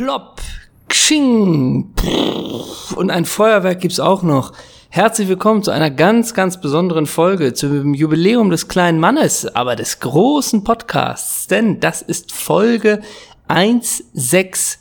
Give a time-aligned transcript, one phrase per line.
[0.00, 0.40] plopp,
[0.88, 1.92] Xing,
[2.96, 4.54] und ein Feuerwerk gibt's auch noch.
[4.88, 10.00] Herzlich willkommen zu einer ganz, ganz besonderen Folge, zum Jubiläum des kleinen Mannes, aber des
[10.00, 13.02] großen Podcasts, denn das ist Folge
[13.48, 14.78] 160,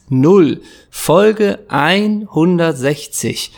[0.90, 3.52] Folge 160.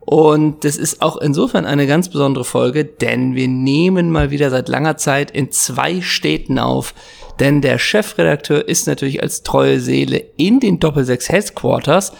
[0.00, 4.70] Und das ist auch insofern eine ganz besondere Folge, denn wir nehmen mal wieder seit
[4.70, 6.94] langer Zeit in zwei Städten auf.
[7.40, 12.12] Denn der Chefredakteur ist natürlich als treue Seele in den Doppelsechs Headquarters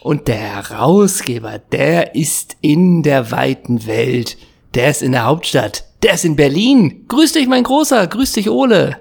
[0.00, 4.36] und der Herausgeber, der ist in der weiten Welt.
[4.74, 5.84] Der ist in der Hauptstadt.
[6.02, 7.06] Der ist in Berlin.
[7.08, 8.06] Grüß dich, mein Großer.
[8.06, 8.98] Grüß dich, Ole.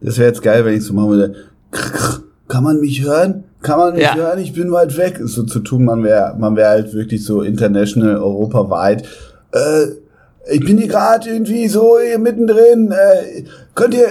[0.00, 1.34] Das wäre jetzt geil, wenn ich so machen würde.
[2.48, 3.44] Kann man mich hören?
[3.62, 4.14] Kann man mich ja.
[4.14, 4.38] hören?
[4.38, 5.20] Ich bin weit weg.
[5.22, 9.06] So zu tun, man wäre man wäre halt wirklich so international, europaweit.
[9.52, 9.86] Äh,
[10.48, 12.92] ich bin hier gerade irgendwie so hier mittendrin.
[12.92, 13.44] Äh,
[13.74, 14.08] könnt ihr,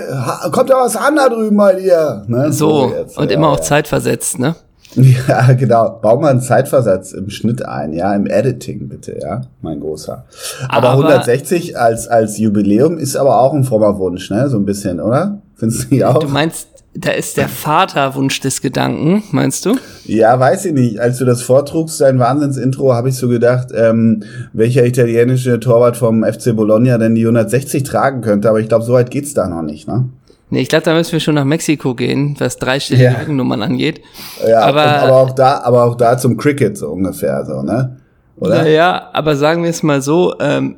[0.52, 2.24] kommt da was an da drüben bei dir?
[2.28, 2.52] Ne?
[2.52, 3.64] So, so und ja, immer auch ja.
[3.64, 4.56] zeitversetzt, ne?
[4.96, 6.00] Ja, genau.
[6.02, 10.26] Bau mal einen Zeitversatz im Schnitt ein, ja, im Editing bitte, ja, mein großer.
[10.70, 14.66] Aber, aber 160 als, als Jubiläum ist aber auch ein frommer Wunsch, ne, so ein
[14.66, 15.42] bisschen, oder?
[15.56, 16.20] Findest du nicht auch?
[16.20, 19.76] Du meinst, da ist der Vaterwunsch des Gedanken, meinst du?
[20.06, 21.00] Ja, weiß ich nicht.
[21.00, 26.24] Als du das vortrugst, dein Wahnsinnsintro, habe ich so gedacht, ähm, welcher italienische Torwart vom
[26.24, 28.50] FC Bologna denn die 160 tragen könnte.
[28.50, 30.08] Aber ich glaube, so weit geht's da noch nicht, ne?
[30.50, 33.20] Nee, ich glaube, da müssen wir schon nach Mexiko gehen, was dreistellige ja.
[33.20, 34.02] Rückennummern angeht.
[34.48, 37.98] Ja, aber, aber auch da, aber auch da zum Cricket so ungefähr, so, ne?
[38.38, 38.66] Oder?
[38.66, 40.76] Ja, ja, aber sagen wir es mal so, ähm,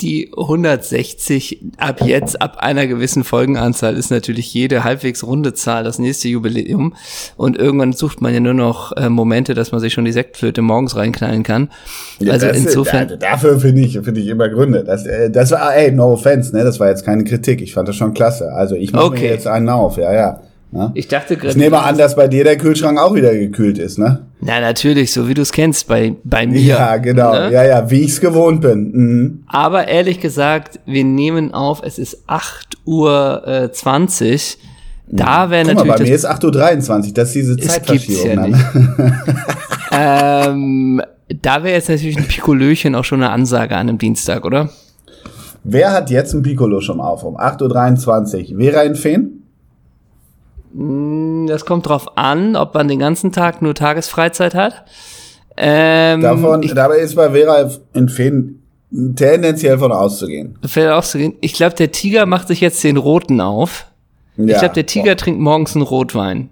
[0.00, 5.98] die 160 ab jetzt, ab einer gewissen Folgenanzahl ist natürlich jede halbwegs runde Zahl das
[5.98, 6.94] nächste Jubiläum.
[7.36, 10.62] Und irgendwann sucht man ja nur noch äh, Momente, dass man sich schon die Sektflöte
[10.62, 11.70] morgens reinknallen kann.
[12.18, 13.08] Ja, also insofern.
[13.08, 14.84] Da, dafür finde ich, finde ich immer Gründe.
[14.84, 16.64] Das, äh, das war, ey, no offense, ne?
[16.64, 17.60] Das war jetzt keine Kritik.
[17.60, 18.52] Ich fand das schon klasse.
[18.52, 19.22] Also ich mache okay.
[19.22, 20.40] mir jetzt einen auf, ja, ja.
[20.70, 20.90] Ne?
[20.94, 21.48] Ich dachte gerade.
[21.48, 24.26] Ich nehme an, dass bei dir der Kühlschrank auch wieder gekühlt ist, ne?
[24.40, 26.60] Na, natürlich, so wie du es kennst, bei, bei mir.
[26.60, 27.32] Ja, genau.
[27.32, 27.52] Ne?
[27.52, 28.90] Ja, ja, wie ich es gewohnt bin.
[28.92, 29.44] Mhm.
[29.46, 34.58] Aber ehrlich gesagt, wir nehmen auf, es ist 8 Uhr äh, 20.
[35.10, 35.86] Da wäre natürlich.
[35.86, 38.26] Mal, bei mir ist 8.23 Uhr, das ist diese Zeitverschiebung.
[38.26, 38.64] Ja nicht.
[39.90, 41.02] ähm,
[41.42, 44.68] da wäre jetzt natürlich ein Pikolöchen auch schon eine Ansage an einem Dienstag, oder?
[45.64, 48.60] Wer hat jetzt ein Piccolo schon auf um 8.23 Uhr?
[48.60, 49.42] Vera in Feen?
[50.72, 54.84] Hm, das kommt drauf an, ob man den ganzen Tag nur Tagesfreizeit hat.
[55.56, 58.62] Ähm, Davon, ich, dabei ist bei Vera in Feen
[59.16, 60.58] tendenziell von auszugehen.
[60.64, 61.34] Von auszugehen.
[61.40, 63.86] Ich glaube, der Tiger macht sich jetzt den roten auf.
[64.36, 65.16] Ja, ich glaube, der Tiger boah.
[65.16, 66.50] trinkt morgens einen Rotwein.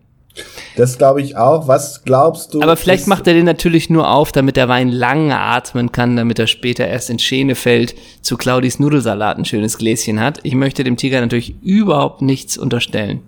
[0.76, 1.66] Das glaube ich auch.
[1.66, 2.60] Was glaubst du?
[2.60, 6.38] Aber vielleicht macht er den natürlich nur auf, damit der Wein lange atmen kann, damit
[6.38, 10.40] er später erst in Schenefeld zu Claudis Nudelsalat ein schönes Gläschen hat.
[10.42, 13.22] Ich möchte dem Tiger natürlich überhaupt nichts unterstellen.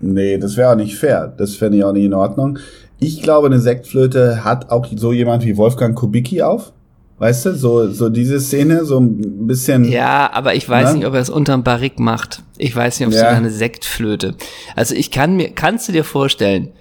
[0.00, 1.32] Nee, das wäre auch nicht fair.
[1.36, 2.58] Das fände ich auch nicht in Ordnung.
[2.98, 6.72] Ich glaube, eine Sektflöte hat auch so jemand wie Wolfgang Kubicki auf.
[7.18, 9.84] Weißt du, so, so diese Szene, so ein bisschen.
[9.84, 10.98] Ja, aber ich weiß ne?
[10.98, 12.42] nicht, ob er es unterm Barrik macht.
[12.58, 13.28] Ich weiß nicht, ob es ja.
[13.28, 14.34] eine Sektflöte.
[14.74, 16.72] Also ich kann mir, kannst du dir vorstellen,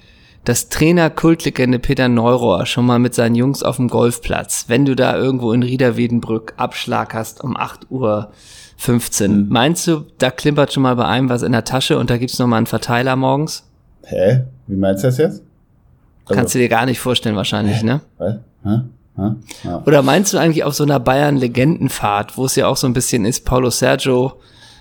[0.44, 4.96] dass Trainer Kultlegende Peter Neurohr schon mal mit seinen Jungs auf dem Golfplatz, wenn du
[4.96, 8.32] da irgendwo in Riederwiedenbrück Abschlag hast um 8 Uhr
[8.78, 9.32] 15.
[9.32, 9.50] Mhm.
[9.50, 12.40] Meinst du, da klimpert schon mal bei einem was in der Tasche und da gibt's
[12.40, 13.64] noch mal einen Verteiler morgens?
[14.04, 14.44] Hä?
[14.68, 15.42] Wie meinst du das jetzt?
[16.26, 17.86] Also, Kannst du dir gar nicht vorstellen wahrscheinlich, hä?
[17.86, 18.02] ne?
[18.20, 18.40] Hä?
[18.64, 18.80] Hä?
[19.64, 19.82] Ja.
[19.86, 23.26] Oder meinst du eigentlich auf so einer Bayern-Legendenfahrt, wo es ja auch so ein bisschen
[23.26, 24.34] ist, Paulo Sergio,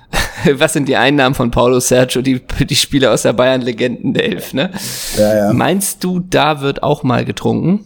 [0.57, 4.71] was sind die Einnahmen von Paulo Sergio, die, die Spieler aus der Bayern-Legenden-Elf, ne?
[5.17, 5.53] Ja, ja.
[5.53, 7.85] Meinst du, da wird auch mal getrunken?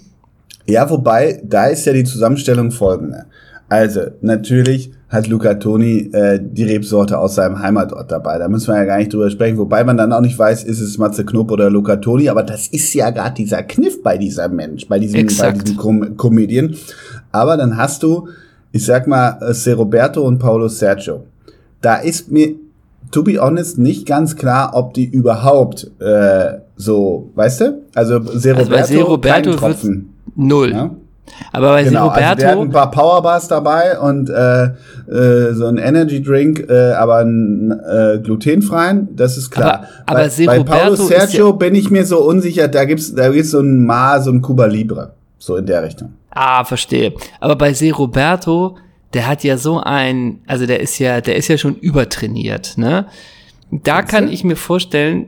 [0.66, 3.26] Ja, wobei, da ist ja die Zusammenstellung folgende.
[3.68, 8.38] Also, natürlich hat Luca Toni äh, die Rebsorte aus seinem Heimatort dabei.
[8.38, 10.80] Da müssen wir ja gar nicht drüber sprechen, wobei man dann auch nicht weiß, ist
[10.80, 14.48] es Matze Knob oder Luca Toni, aber das ist ja gerade dieser Kniff bei dieser
[14.48, 16.74] Mensch, bei diesem, bei diesem Com Comedian.
[17.32, 18.28] Aber dann hast du,
[18.72, 21.24] ich sag mal, äh, Roberto und Paulo Sergio.
[21.80, 22.56] Da ist mir,
[23.10, 27.82] to be honest, nicht ganz klar, ob die überhaupt äh, so, weißt du?
[27.94, 29.56] Also Seroberto, also Roberto
[30.36, 30.70] null.
[30.72, 30.90] Ja?
[31.52, 32.24] Aber bei genau, Roberto.
[32.24, 36.92] Also der hat ein paar Powerbars dabei und äh, äh, so ein Energy Drink, äh,
[36.92, 39.84] aber einen äh, glutenfreien, das ist klar.
[40.06, 43.30] Aber, aber bei, bei Paulo Sergio ja bin ich mir so unsicher, da gibt's da
[43.30, 46.12] gibt's so ein Ma, so ein Cuba Libre, so in der Richtung.
[46.30, 47.14] Ah, verstehe.
[47.40, 48.76] Aber bei Se Roberto,
[49.14, 53.06] der hat ja so ein, also der ist ja, der ist ja schon übertrainiert, ne?
[53.70, 55.26] Da kann ich mir vorstellen,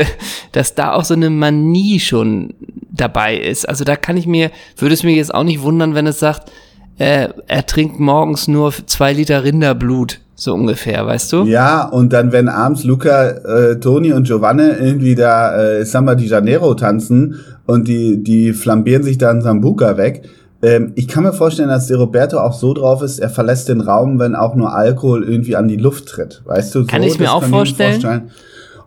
[0.52, 2.54] dass da auch so eine Manie schon
[2.90, 3.68] dabei ist.
[3.68, 6.50] Also da kann ich mir, würde es mir jetzt auch nicht wundern, wenn es sagt,
[6.98, 10.20] äh, er trinkt morgens nur zwei Liter Rinderblut.
[10.34, 11.44] so ungefähr, weißt du?
[11.44, 16.26] Ja, und dann, wenn abends Luca, äh, Toni und Giovanni irgendwie da äh, Samba di
[16.26, 20.22] Janeiro tanzen und die, die flambieren sich dann Sambuca weg,
[20.62, 23.80] ähm, ich kann mir vorstellen, dass der Roberto auch so drauf ist, er verlässt den
[23.80, 26.42] Raum, wenn auch nur Alkohol irgendwie an die Luft tritt.
[26.44, 26.80] Weißt du?
[26.80, 28.00] So, Kann ich mir auch vorstellen.
[28.00, 28.30] vorstellen.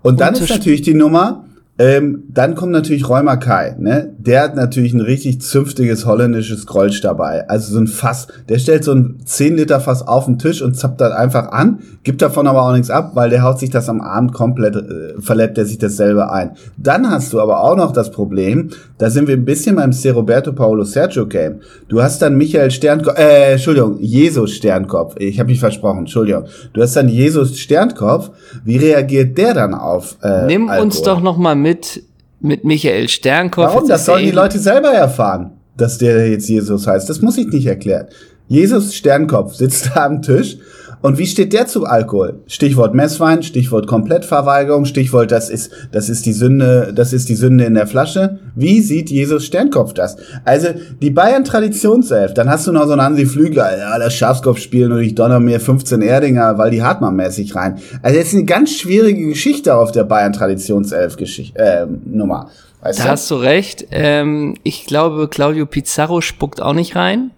[0.03, 1.45] Und dann Und zu ist natürlich die Nummer,
[1.79, 4.12] ähm, dann kommt natürlich Räumer Kai, ne?
[4.25, 7.49] Der hat natürlich ein richtig zünftiges holländisches Grolsch dabei.
[7.49, 8.27] Also so ein Fass.
[8.47, 11.79] Der stellt so ein 10 Liter Fass auf den Tisch und zappt das einfach an,
[12.03, 15.21] gibt davon aber auch nichts ab, weil der haut sich das am Abend komplett, äh,
[15.21, 16.51] verlebt er sich das selber ein.
[16.77, 20.11] Dann hast du aber auch noch das Problem, da sind wir ein bisschen beim C.
[20.11, 21.59] Roberto Paolo Sergio Game.
[21.89, 25.15] Du hast dann Michael Sternkopf, äh, Entschuldigung, Jesus Sternkopf.
[25.17, 26.45] Ich habe mich versprochen, Entschuldigung.
[26.71, 28.31] Du hast dann Jesus Sternkopf.
[28.63, 30.85] Wie reagiert der dann auf äh, Nimm Alkohol?
[30.85, 32.03] uns doch noch mal mit
[32.43, 33.73] mit Michael Sternkopf.
[33.73, 33.87] Warum?
[33.87, 37.09] Das sollen die Leute selber erfahren, dass der jetzt Jesus heißt.
[37.09, 38.07] Das muss ich nicht erklären.
[38.47, 40.57] Jesus Sternkopf sitzt da am Tisch.
[41.03, 42.39] Und wie steht der zu Alkohol?
[42.47, 47.65] Stichwort Messwein, Stichwort Komplettverweigerung, Stichwort das ist das ist die Sünde, das ist die Sünde
[47.65, 48.39] in der Flasche.
[48.55, 50.15] Wie sieht Jesus Sternkopf das?
[50.45, 50.69] Also
[51.01, 54.93] die Bayern Traditionself, dann hast du noch so einen Hansi Flügler, ja, das Schafskopf spielen
[54.93, 57.79] und ich donner mir 15 Erdinger, weil die Hartmann mäßig rein.
[58.01, 62.49] Also das ist eine ganz schwierige Geschichte auf der Bayern Traditionself Geschichte äh, Nummer.
[62.81, 63.09] Weißt Da du?
[63.09, 63.87] hast du recht.
[63.91, 67.31] Ähm, ich glaube, Claudio Pizarro spuckt auch nicht rein.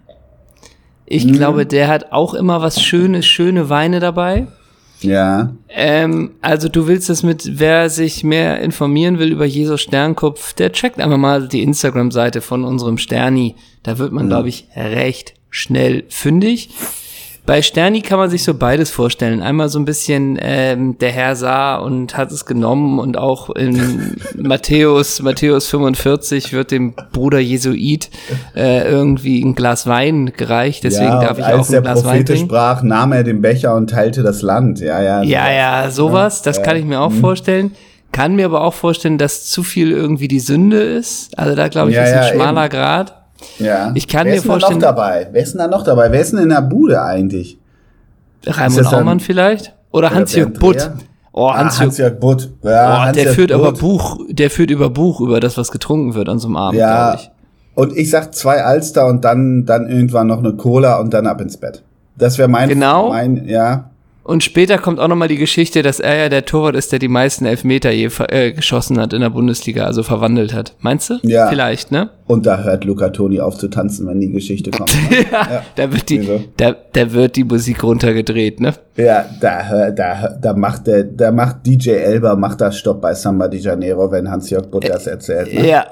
[1.06, 1.32] Ich Mhm.
[1.32, 4.46] glaube, der hat auch immer was Schönes, schöne Weine dabei.
[5.02, 5.50] Ja.
[5.68, 10.72] Ähm, also du willst es mit, wer sich mehr informieren will über Jesus Sternkopf, der
[10.72, 13.56] checkt einfach mal die Instagram-Seite von unserem Sterni.
[13.82, 16.70] Da wird man, glaube ich, recht schnell fündig.
[17.46, 19.40] Bei Sterni kann man sich so beides vorstellen.
[19.40, 24.16] Einmal so ein bisschen, ähm, der Herr sah und hat es genommen und auch in
[24.36, 28.10] Matthäus, Matthäus 45 wird dem Bruder Jesuit
[28.56, 30.82] äh, irgendwie ein Glas Wein gereicht.
[30.82, 32.48] Deswegen ja, darf ich als auch der ein Glas Wein Prophete trinken.
[32.48, 34.80] sprach, nahm er den Becher und teilte das Land.
[34.80, 35.22] Ja, ja.
[35.22, 37.70] Ja, ja, sowas, das Ja, kann ich mir auch vorstellen.
[38.10, 41.38] Kann mir aber auch vorstellen, dass zu viel irgendwie die Sünde ist.
[41.38, 42.70] Also da glaube ich, Ja, ist ein schmaler eben.
[42.70, 43.25] Grad.
[43.58, 43.90] Ja.
[43.94, 45.28] Ich kann Wer mir ist denn vorstellen- Da noch dabei?
[45.32, 46.10] Wer ist denn da noch dabei?
[46.12, 47.58] Wer ist denn in der Bude eigentlich?
[48.46, 49.74] Raimund Aumann vielleicht?
[49.92, 50.90] Oder Hans-Jörg Butt.
[51.32, 52.50] Oh, Ah, Hans-Jörg Hans-Jörg Butt.
[52.62, 53.80] Ja, oh, der Hans-Jörg führt aber Butt.
[53.80, 57.10] Buch, der führt über Buch über das, was getrunken wird an so einem Abend, Ja.
[57.10, 57.30] glaube ich.
[57.74, 61.40] Und ich sag zwei Alster und dann, dann irgendwann noch eine Cola und dann ab
[61.42, 61.82] ins Bett.
[62.16, 63.10] Das wäre mein, Genau.
[63.10, 63.90] mein, ja.
[64.26, 67.06] Und später kommt auch nochmal die Geschichte, dass er ja der Torwart ist, der die
[67.06, 70.74] meisten Elfmeter je äh, geschossen hat in der Bundesliga, also verwandelt hat.
[70.80, 71.18] Meinst du?
[71.22, 71.46] Ja.
[71.46, 72.10] Vielleicht, ne?
[72.26, 74.90] Und da hört Luca Toni auf zu tanzen, wenn die Geschichte kommt.
[75.32, 78.74] ja, da wird die, da, da wird die Musik runtergedreht, ne?
[78.96, 83.46] Ja, da, da, da macht der, da macht DJ Elba, macht das Stopp bei Samba
[83.46, 85.54] di Janeiro, wenn Hans-Jörg Butt das erzählt.
[85.54, 85.68] Ne?
[85.68, 85.86] Ja.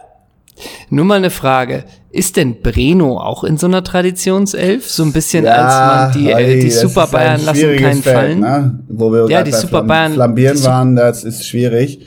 [0.90, 1.84] Nur mal eine Frage.
[2.10, 4.88] Ist denn Breno auch in so einer Traditionself?
[4.88, 8.40] So ein bisschen, als man die, äh, die Super Bayern lassen keinen Feld, fallen?
[8.40, 8.78] Ne?
[8.88, 12.00] Wo wir Ja, die Super Bayern- Flambieren die waren, das ist schwierig.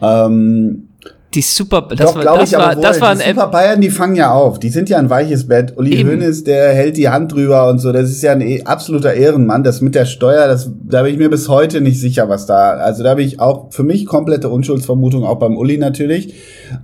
[0.00, 0.87] Ähm,
[1.38, 3.46] Die Super, das doch, war, glaube das ich, war, aber das war ein die Super
[3.46, 4.58] Bayern, die fangen ja auf.
[4.58, 5.72] Die sind ja ein weiches Bett.
[5.76, 6.02] Uli.
[6.02, 7.92] Hoeneß, der hält die Hand drüber und so.
[7.92, 9.62] Das ist ja ein eh- absoluter Ehrenmann.
[9.62, 12.70] Das mit der Steuer, das, da bin ich mir bis heute nicht sicher, was da.
[12.70, 16.34] Also da bin ich auch für mich komplette Unschuldsvermutung, auch beim Uli natürlich.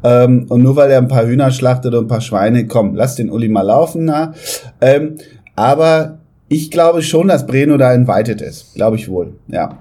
[0.05, 3.17] Ähm, und nur weil er ein paar Hühner schlachtet und ein paar Schweine, komm, lass
[3.17, 4.05] den Uli mal laufen.
[4.05, 4.35] Na.
[4.81, 5.17] Ähm,
[5.57, 6.19] aber
[6.49, 8.75] ich glaube schon, dass Breno da invited ist.
[8.77, 9.33] Glaube ich wohl.
[9.49, 9.79] Ja.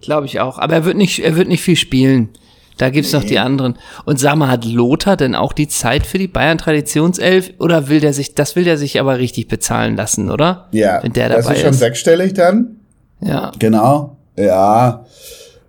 [0.00, 0.58] Glaube ich auch.
[0.58, 2.30] Aber er wird nicht, er wird nicht viel spielen.
[2.78, 3.78] Da gibt's noch die anderen.
[4.04, 7.50] Und sag mal, hat Lothar denn auch die Zeit für die Bayern Traditionself?
[7.58, 10.68] Oder will der sich, das will der sich aber richtig bezahlen lassen, oder?
[10.72, 11.02] Ja.
[11.02, 11.78] Wenn der das dabei ist schon ist.
[11.78, 12.76] sechsstellig dann.
[13.20, 13.52] Ja.
[13.58, 15.04] Genau, ja.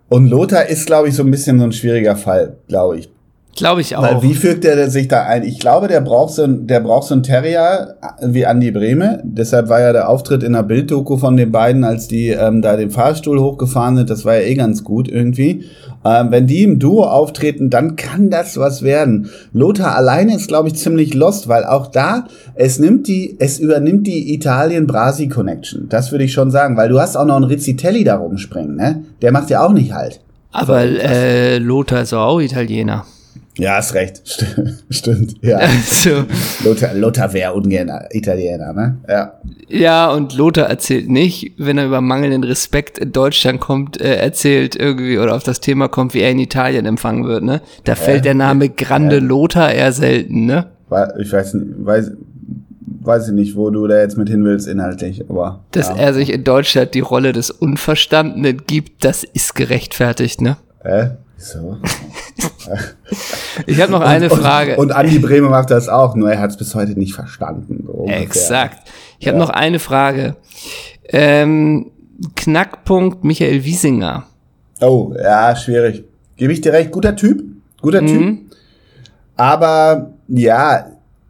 [0.10, 3.10] Und Lothar ist, glaube ich, so ein bisschen so ein schwieriger Fall, glaube ich.
[3.58, 4.04] Glaube ich auch.
[4.04, 5.44] Weil wie fügt er sich da ein?
[5.44, 9.20] Ich glaube, der braucht so ein, der braucht so ein Terrier wie Andi Brehme.
[9.24, 12.78] Deshalb war ja der Auftritt in der Bilddoku von den beiden, als die ähm, da
[12.78, 15.66] den Fahrstuhl hochgefahren sind, das war ja eh ganz gut irgendwie.
[16.06, 19.32] Ähm, wenn die im Duo auftreten, dann kann das was werden.
[19.54, 24.06] Lothar alleine ist, glaube ich, ziemlich lost, weil auch da, es nimmt die, es übernimmt
[24.06, 25.90] die Italien-Brasi-Connection.
[25.90, 29.04] Das würde ich schon sagen, weil du hast auch noch einen Rizzitelli da rumspringen, ne?
[29.24, 30.22] Der macht ja auch nicht halt.
[30.52, 33.06] aber äh, Lothar ist auch Italiener.
[33.58, 34.22] Ja, hast recht.
[34.26, 35.36] Stimmt, stimmt.
[35.42, 35.60] Ja.
[35.68, 36.26] Also,
[36.64, 38.98] Lothar, Lothar wäre ungern Italiener, ne?
[39.08, 39.34] Ja.
[39.68, 44.76] ja, und Lothar erzählt nicht, wenn er über mangelnden Respekt in Deutschland kommt, äh, erzählt
[44.76, 47.62] irgendwie oder auf das Thema kommt, wie er in Italien empfangen wird, ne?
[47.84, 50.68] Da fällt der Name Grande Lothar eher selten, ne?
[51.20, 52.12] Ich weiß, nicht- weiß,
[53.02, 55.66] weiß ich nicht, wo du da jetzt mit hin willst inhaltlich, aber.
[55.72, 55.96] Dass ja.
[55.98, 60.58] er sich in Deutschland die Rolle des Unverstandenen gibt, das ist gerechtfertigt, ne?
[60.84, 61.12] Hä?
[61.38, 61.78] So.
[63.66, 64.76] Ich habe noch eine Frage.
[64.78, 67.84] Und, und Andi Brehme macht das auch, nur er hat es bis heute nicht verstanden.
[67.86, 68.06] So.
[68.08, 68.90] Exakt.
[69.20, 70.36] Ich habe noch eine Frage.
[71.10, 71.92] Ähm,
[72.36, 74.26] Knackpunkt Michael Wiesinger.
[74.82, 76.04] Oh, ja, schwierig.
[76.36, 76.92] Gebe ich dir recht.
[76.92, 77.44] Guter Typ.
[77.82, 78.08] Guter mhm.
[78.08, 78.40] Typ.
[79.36, 80.88] Aber ja,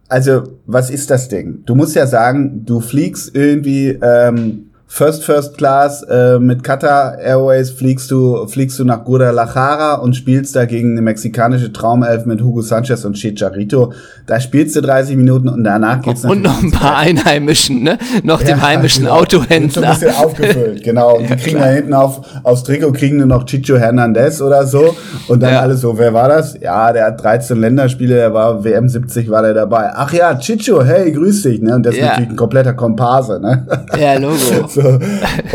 [0.07, 1.63] also was ist das Ding?
[1.65, 7.69] Du musst ja sagen, du fliegst irgendwie ähm, First First Class äh, mit Qatar Airways
[7.69, 12.61] fliegst du fliegst du nach Guadalajara und spielst da gegen eine mexikanische Traumelf mit Hugo
[12.61, 13.91] Sanchez und Chicharito.
[14.25, 17.97] Da spielst du 30 Minuten und danach geht's Und noch ein paar Einheimischen, ne?
[18.23, 19.17] Noch ja, dem heimischen genau.
[19.17, 19.69] Autohändler.
[19.69, 21.17] So ein bisschen aufgefüllt, genau.
[21.17, 21.67] Und ja, die kriegen klar.
[21.67, 24.95] da hinten auf aufs Trikot kriegen nur noch Chicho Hernandez oder so
[25.27, 25.59] und dann ja.
[25.59, 26.57] alles so, wer war das?
[26.61, 29.91] Ja, der hat 13 Länderspiele, der war WM 70 war der dabei.
[29.93, 31.75] Ach ja, Chicho, hey, grüß dich, ne?
[31.75, 33.67] Und das ist natürlich ein kompletter Komparse, ne?
[33.99, 34.37] Ja, Logo.
[34.77, 34.99] So.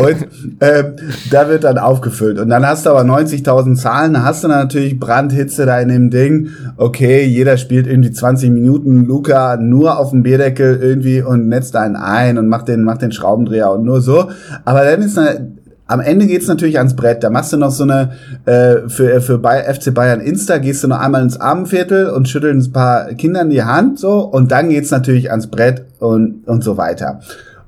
[0.03, 0.27] Und
[0.59, 0.95] ähm,
[1.31, 2.39] da wird dann aufgefüllt.
[2.39, 6.49] Und dann hast du aber 90.000 Zahlen, hast du natürlich Brandhitze da in dem Ding.
[6.75, 11.95] Okay, jeder spielt irgendwie 20 Minuten Luca nur auf dem Bierdeckel irgendwie und netzt einen
[11.95, 14.29] ein und macht den, macht den Schraubendreher und nur so.
[14.65, 15.53] Aber dann ist eine,
[15.87, 17.23] am Ende geht's natürlich ans Brett.
[17.23, 18.11] Da machst du noch so eine,
[18.45, 22.73] äh, für, für FC Bayern Insta, gehst du noch einmal ins Armenviertel und schüttelst ein
[22.73, 27.21] paar Kindern die Hand so und dann geht's natürlich ans Brett und, und so weiter.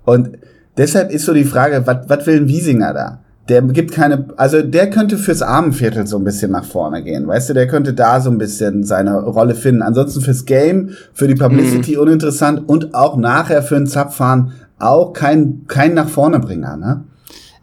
[0.04, 0.32] Und
[0.78, 3.20] Deshalb ist so die Frage, was will ein Wiesinger da?
[3.48, 7.50] Der gibt keine, also der könnte fürs Armenviertel so ein bisschen nach vorne gehen, weißt
[7.50, 9.84] du, der könnte da so ein bisschen seine Rolle finden.
[9.84, 12.02] Ansonsten fürs Game, für die Publicity mhm.
[12.02, 17.04] uninteressant und auch nachher für ein Zapfahren auch kein, kein nach vorne Bringer, ne?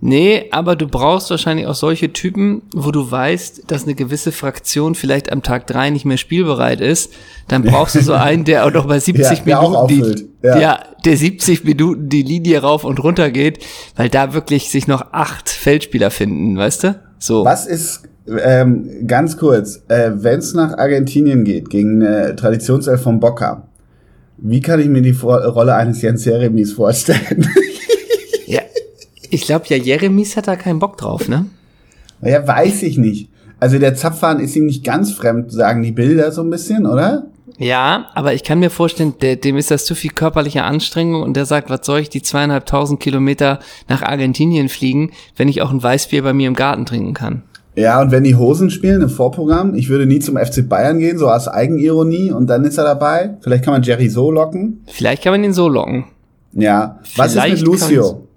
[0.04, 4.96] Nee, aber du brauchst wahrscheinlich auch solche Typen, wo du weißt, dass eine gewisse Fraktion
[4.96, 7.12] vielleicht am Tag drei nicht mehr spielbereit ist.
[7.46, 10.58] Dann brauchst du so einen, der auch noch bei 70 ja, Minuten die, ja.
[10.58, 10.78] ja.
[11.04, 15.48] der 70 Minuten die Linie rauf und runter geht, weil da wirklich sich noch acht
[15.48, 17.00] Feldspieler finden, weißt du?
[17.20, 17.44] So.
[17.44, 23.20] Was ist ähm, ganz kurz, äh, wenn es nach Argentinien geht, gegen äh, Traditionself von
[23.20, 23.68] Boca,
[24.38, 27.46] wie kann ich mir die Vor Rolle eines Jens Jeremies vorstellen?
[29.32, 31.46] Ich glaube ja, Jeremies hat da keinen Bock drauf, ne?
[32.20, 33.30] Ja, weiß ich nicht.
[33.60, 37.28] Also der Zapfhahn ist ihm nicht ganz fremd, sagen die Bilder so ein bisschen, oder?
[37.56, 41.34] Ja, aber ich kann mir vorstellen, der, dem ist das zu viel körperliche Anstrengung und
[41.34, 45.82] der sagt, was soll ich die zweieinhalbtausend Kilometer nach Argentinien fliegen, wenn ich auch ein
[45.82, 47.42] Weißbier bei mir im Garten trinken kann.
[47.74, 51.16] Ja, und wenn die Hosen spielen im Vorprogramm, ich würde nie zum FC Bayern gehen,
[51.16, 53.38] so als Eigenironie, und dann ist er dabei.
[53.40, 54.84] Vielleicht kann man Jerry so locken.
[54.88, 56.04] Vielleicht kann man ihn so locken.
[56.52, 56.98] Ja.
[57.16, 58.28] Was Vielleicht ist mit Lucio?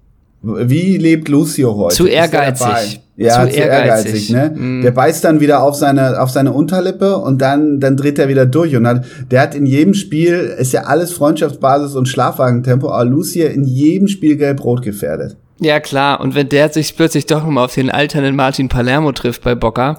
[0.46, 1.94] Wie lebt Lucio heute?
[1.94, 3.00] Zu ehrgeizig.
[3.16, 4.50] Ja, zu, zu ehrgeizig, ehrgeizig ne?
[4.54, 4.82] Mm.
[4.82, 8.46] Der beißt dann wieder auf seine, auf seine Unterlippe und dann, dann dreht er wieder
[8.46, 8.76] durch.
[8.76, 13.46] Und hat, der hat in jedem Spiel, ist ja alles Freundschaftsbasis und Schlafwagentempo, aber Lucio
[13.46, 15.36] in jedem Spiel gelb-rot gefährdet.
[15.58, 16.20] Ja, klar.
[16.20, 19.96] Und wenn der sich plötzlich doch nochmal auf den alternden Martin Palermo trifft bei Boca,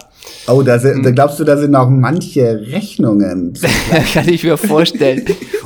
[0.48, 3.54] Oh, da, sind, da glaubst du, da sind auch manche Rechnungen.
[4.14, 5.24] Kann ich mir vorstellen.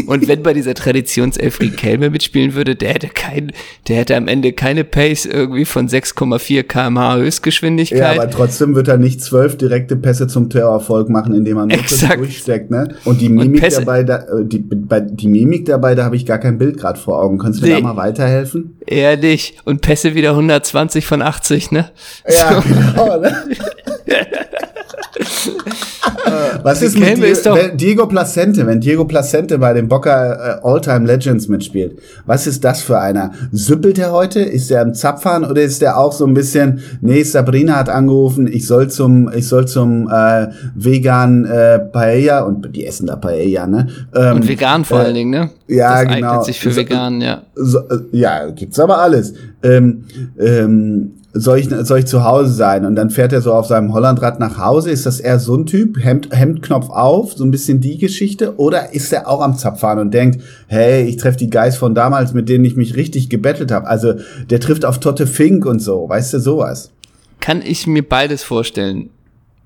[0.08, 3.52] Und wenn bei dieser Traditionself Kelme mitspielen würde, der hätte kein,
[3.88, 8.00] der hätte am Ende keine Pace irgendwie von 6,4 kmh Höchstgeschwindigkeit.
[8.00, 11.78] Ja, aber trotzdem wird er nicht zwölf direkte Pässe zum Terrorerfolg machen, indem er nur
[12.18, 12.96] durchsteckt, ne?
[13.06, 16.26] Und die Mimik Und dabei, da, äh, die, bei, die Mimik dabei, da habe ich
[16.26, 17.38] gar kein Bild gerade vor Augen.
[17.38, 18.78] Kannst du mir nee, da mal weiterhelfen?
[18.88, 19.58] Ehrlich.
[19.66, 21.92] Und Pässe wieder 120 von 80, ne?
[22.28, 22.68] Ja, so.
[22.68, 23.36] genau, ne?
[26.64, 31.48] Was ist mit Diego, Diego Placente, wenn Diego Placente bei den Boca äh, All-Time Legends
[31.48, 32.00] mitspielt?
[32.26, 33.32] Was ist das für einer?
[33.52, 34.40] Süppelt er heute?
[34.40, 38.48] Ist er im Zapfhahn oder ist er auch so ein bisschen, nee, Sabrina hat angerufen,
[38.48, 43.68] ich soll zum, ich soll zum äh, vegan äh, Paella und die essen da Paella,
[43.68, 43.88] ne?
[44.16, 45.50] Ähm, und vegan vor äh, allen Dingen, ne?
[45.68, 46.32] Ja, das genau.
[46.32, 47.44] eignet sich für vegan, ja.
[47.56, 49.34] So, äh, ja, gibt's aber alles.
[49.64, 50.06] Ähm,
[50.40, 52.86] ähm, soll ich, soll ich zu Hause sein?
[52.86, 54.92] Und dann fährt er so auf seinem Hollandrad nach Hause.
[54.92, 56.04] Ist das eher so ein Typ?
[56.04, 58.58] Hemd, Hemdknopf auf, so ein bisschen die Geschichte?
[58.58, 62.34] Oder ist er auch am Zapfahren und denkt, hey, ich treffe die Guys von damals,
[62.34, 63.88] mit denen ich mich richtig gebettelt habe?
[63.88, 64.16] Also
[64.50, 66.92] der trifft auf Totte Fink und so, weißt du, sowas.
[67.40, 69.10] Kann ich mir beides vorstellen.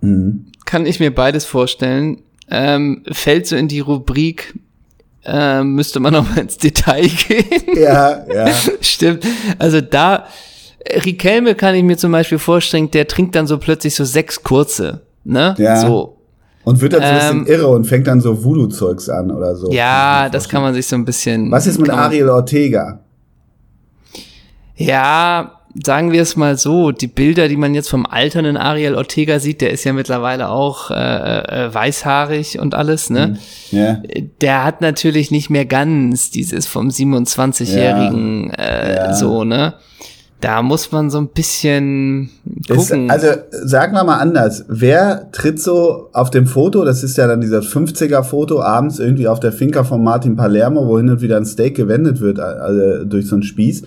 [0.01, 0.45] Mhm.
[0.65, 2.21] Kann ich mir beides vorstellen.
[2.49, 4.53] Ähm, fällt so in die Rubrik,
[5.25, 7.75] äh, müsste man noch mal ins Detail gehen.
[7.75, 8.53] Ja, ja.
[8.81, 9.25] Stimmt.
[9.57, 10.27] Also da
[10.93, 15.01] Rikelme kann ich mir zum Beispiel vorstellen, der trinkt dann so plötzlich so sechs kurze,
[15.23, 15.55] ne?
[15.57, 15.81] Ja.
[15.81, 16.17] So.
[16.63, 19.55] Und wird dann so ein bisschen ähm, irre und fängt dann so Voodoo-Zeugs an oder
[19.55, 19.71] so.
[19.71, 21.51] Ja, das kann man sich so ein bisschen.
[21.51, 23.01] Was ist mit Ariel Ortega?
[24.75, 29.39] Ja, sagen wir es mal so, die Bilder, die man jetzt vom alternden Ariel Ortega
[29.39, 33.37] sieht, der ist ja mittlerweile auch äh, äh, weißhaarig und alles, ne?
[33.71, 33.77] Mhm.
[33.77, 34.01] Ja.
[34.41, 38.63] Der hat natürlich nicht mehr ganz dieses vom 27-jährigen ja.
[38.63, 39.13] äh, ja.
[39.13, 39.75] so, ne?
[40.41, 42.29] Da muss man so ein bisschen
[42.67, 43.05] gucken.
[43.05, 47.25] Ist, also sagen wir mal anders, wer tritt so auf dem Foto, das ist ja
[47.25, 51.21] dann dieser 50er Foto abends irgendwie auf der Finca von Martin Palermo, wo hin und
[51.21, 53.83] wieder ein Steak gewendet wird also durch so einen Spieß.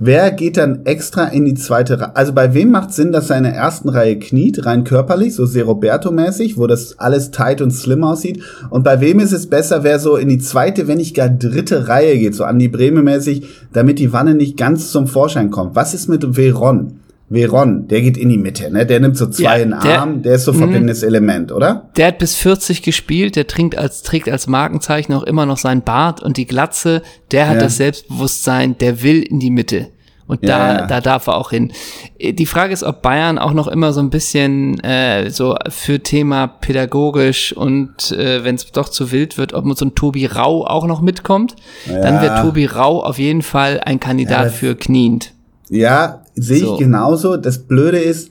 [0.00, 2.16] Wer geht dann extra in die zweite Reihe?
[2.16, 5.44] Also bei wem macht Sinn, dass er in der ersten Reihe kniet, rein körperlich, so
[5.44, 8.42] sehr Roberto-mäßig, wo das alles tight und slim aussieht?
[8.70, 11.86] Und bei wem ist es besser, wer so in die zweite, wenn nicht gar dritte
[11.86, 15.76] Reihe geht, so an die Breme-mäßig, damit die Wanne nicht ganz zum Vorschein kommt?
[15.76, 16.99] Was ist mit Veron?
[17.30, 18.84] Veron, der geht in die Mitte, ne?
[18.84, 20.58] Der nimmt so zwei Ja, in den Arm, der ist so Mhm.
[20.58, 21.88] verbindendes Element, oder?
[21.96, 25.82] Der hat bis 40 gespielt, der trinkt als, trägt als Markenzeichen auch immer noch sein
[25.82, 27.60] Bart und die Glatze, der hat Ja.
[27.62, 29.88] das Selbstbewusstsein, der will in die Mitte.
[30.26, 31.72] Und da, Ja, da darf er auch hin.
[32.20, 36.46] Die Frage ist, ob Bayern auch noch immer so ein bisschen äh, so für Thema
[36.46, 40.86] pädagogisch und äh, wenn es doch zu wild wird, ob so ein Tobi Rau auch
[40.86, 41.56] noch mitkommt.
[41.86, 42.22] Dann Ja.
[42.22, 45.32] wäre Tobi Rau auf jeden Fall ein Kandidat Ja, für kniend.
[45.68, 46.76] Ja, sehe ich So.
[46.76, 47.36] genauso.
[47.36, 48.30] Das Blöde ist,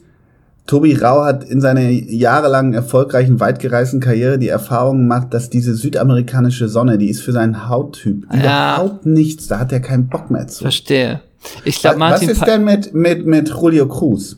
[0.66, 6.68] Tobi Rau hat in seiner jahrelangen erfolgreichen, weitgereisten Karriere die Erfahrung gemacht, dass diese südamerikanische
[6.68, 8.76] Sonne, die ist für seinen Hauttyp Ja.
[8.76, 9.46] überhaupt nichts.
[9.48, 10.62] Da hat er keinen Bock mehr zu.
[10.62, 11.20] Verstehe.
[11.64, 14.36] Ich glaube, Was Martin ist Pa- denn mit, mit, mit Julio Cruz?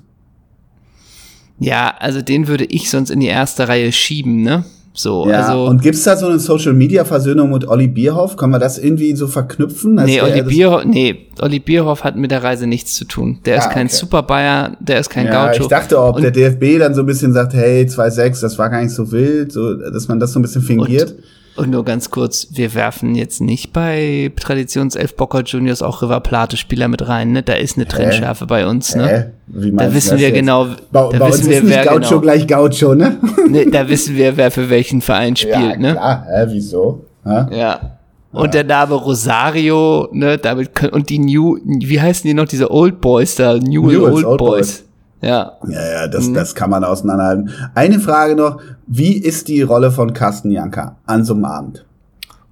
[1.59, 4.65] Ja, also den würde ich sonst in die erste Reihe schieben, ne?
[4.95, 5.65] So, Ja, also.
[5.67, 8.37] und gibt's da so eine Social-Media-Versöhnung mit Olli Bierhoff?
[8.37, 9.95] Können wir das irgendwie so verknüpfen?
[9.95, 13.39] Nee, Olli, Bierhoff, nee, Olli Bierhoff hat mit der Reise nichts zu tun.
[13.47, 13.97] Der ist Ah, kein okay.
[13.97, 15.63] Super Bayer, der ist kein Ja, Gaucho.
[15.63, 18.69] ich dachte, ob Und- der DFB dann so ein bisschen sagt, hey, 2-6, das war
[18.69, 21.13] gar nicht so wild, so, dass man das so ein bisschen fingiert.
[21.13, 21.19] Und
[21.67, 26.89] nur ganz kurz, wir werfen jetzt nicht bei Traditionself Bocker Juniors auch River Plate Spieler
[26.89, 27.43] mit rein, ne?
[27.43, 29.33] Da ist eine Trennschärfe bei uns, ne?
[29.47, 30.37] Wie Da wissen wir jetzt?
[30.37, 33.19] genau, Bei, da wissen wir, wer Gaucho genau, gleich Gaucho, ne?
[33.49, 35.93] ne, da wissen wir, wer für welchen Verein spielt, ne?
[35.93, 36.27] klar.
[36.27, 37.05] Hä, wieso?
[37.25, 37.57] Hä?
[37.57, 37.99] Ja.
[38.33, 42.71] Und der Name Rosario, ne, damit können, und die New, wie heißen die noch, diese
[42.71, 44.51] Old Boys da, New Newell's Old, Old Boys.
[44.51, 44.85] Boys.
[45.23, 45.53] Ja.
[45.69, 46.35] Ja, ja, das, Mhm.
[46.35, 47.51] das kann man auseinanderhalten.
[47.75, 48.61] Eine Frage noch.
[48.87, 51.85] Wie ist die Rolle von Carsten Janka an so einem Abend?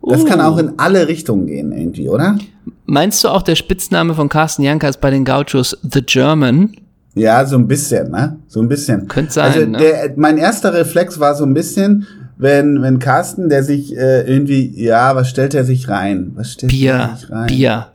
[0.02, 0.24] Das Uh.
[0.24, 2.38] kann auch in alle Richtungen gehen, irgendwie, oder?
[2.86, 6.72] Meinst du auch, der Spitzname von Carsten Janka ist bei den Gauchos The German?
[7.14, 8.36] Ja, so ein bisschen, ne?
[8.46, 9.08] So ein bisschen.
[9.08, 9.78] Könnte sein, Also ne?
[9.78, 12.06] der, mein erster Reflex war so ein bisschen,
[12.38, 16.30] wenn, wenn Carsten, der sich äh, irgendwie, ja, was stellt er sich rein?
[16.36, 17.46] Was stellt er Bier, sich rein?
[17.48, 17.86] Bier.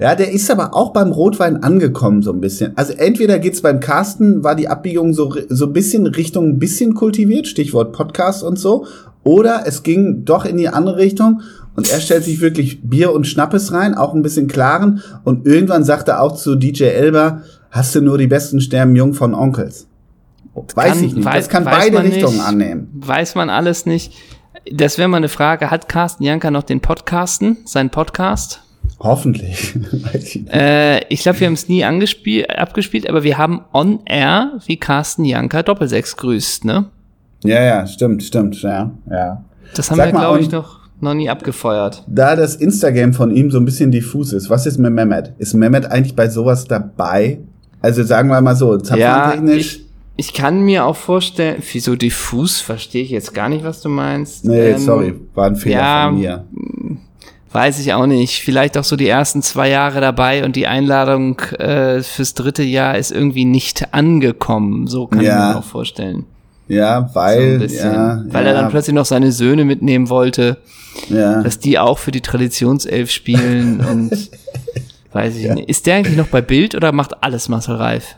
[0.00, 2.72] Ja, der ist aber auch beim Rotwein angekommen, so ein bisschen.
[2.76, 6.94] Also entweder geht's beim Carsten, war die Abbiegung so, so ein bisschen Richtung ein bisschen
[6.94, 8.86] kultiviert, Stichwort Podcast und so,
[9.24, 11.42] oder es ging doch in die andere Richtung
[11.74, 15.82] und er stellt sich wirklich Bier und Schnappes rein, auch ein bisschen klaren und irgendwann
[15.82, 19.88] sagt er auch zu DJ Elba, hast du nur die besten Sterben jung von Onkels.
[20.74, 22.46] Weiß Kann- ich nicht, wei- das kann weiß beide Richtungen nicht.
[22.46, 22.88] annehmen.
[22.94, 24.12] Weiß man alles nicht.
[24.72, 25.70] Das wäre mal eine Frage.
[25.70, 28.62] Hat Carsten Janka noch den Podcasten, seinen Podcast?
[29.00, 29.74] Hoffentlich.
[30.14, 30.40] Ich.
[30.52, 35.24] Äh, ich glaube, wir haben es nie abgespielt, aber wir haben on air, wie Carsten
[35.24, 36.86] Janka Doppelsechs grüßt, ne?
[37.44, 39.44] Ja, ja, stimmt, stimmt, ja, ja.
[39.74, 42.02] Das haben Sag wir, glaube ich, noch, noch nie abgefeuert.
[42.08, 45.32] Da das Instagram von ihm so ein bisschen diffus ist, was ist mit Mehmet?
[45.38, 47.38] Ist Mehmet eigentlich bei sowas dabei?
[47.80, 49.76] Also sagen wir mal so, Ja, zapfentechnisch.
[49.76, 49.84] ich,
[50.16, 54.44] ich kann mir auch vorstellen, wieso diffus, verstehe ich jetzt gar nicht, was du meinst.
[54.44, 56.44] nee, Ähm, sorry, war ein Fehler ja, von mir.
[57.50, 58.42] Weiß ich auch nicht.
[58.42, 62.98] Vielleicht auch so die ersten zwei Jahre dabei und die Einladung äh, fürs dritte Jahr
[62.98, 64.86] ist irgendwie nicht angekommen.
[64.86, 65.48] So kann Ja.
[65.48, 66.26] ich mir auch vorstellen.
[66.68, 67.92] Ja, So weil, bisschen.
[67.92, 70.58] ja, Weil ja, er dann plötzlich noch seine Söhne mitnehmen wollte,
[71.08, 71.42] ja.
[71.42, 74.10] dass die auch für die Traditionself spielen und
[75.12, 75.70] weiß ich nicht.
[75.70, 78.16] Ist der eigentlich noch bei Bild oder macht alles Marcel Reif?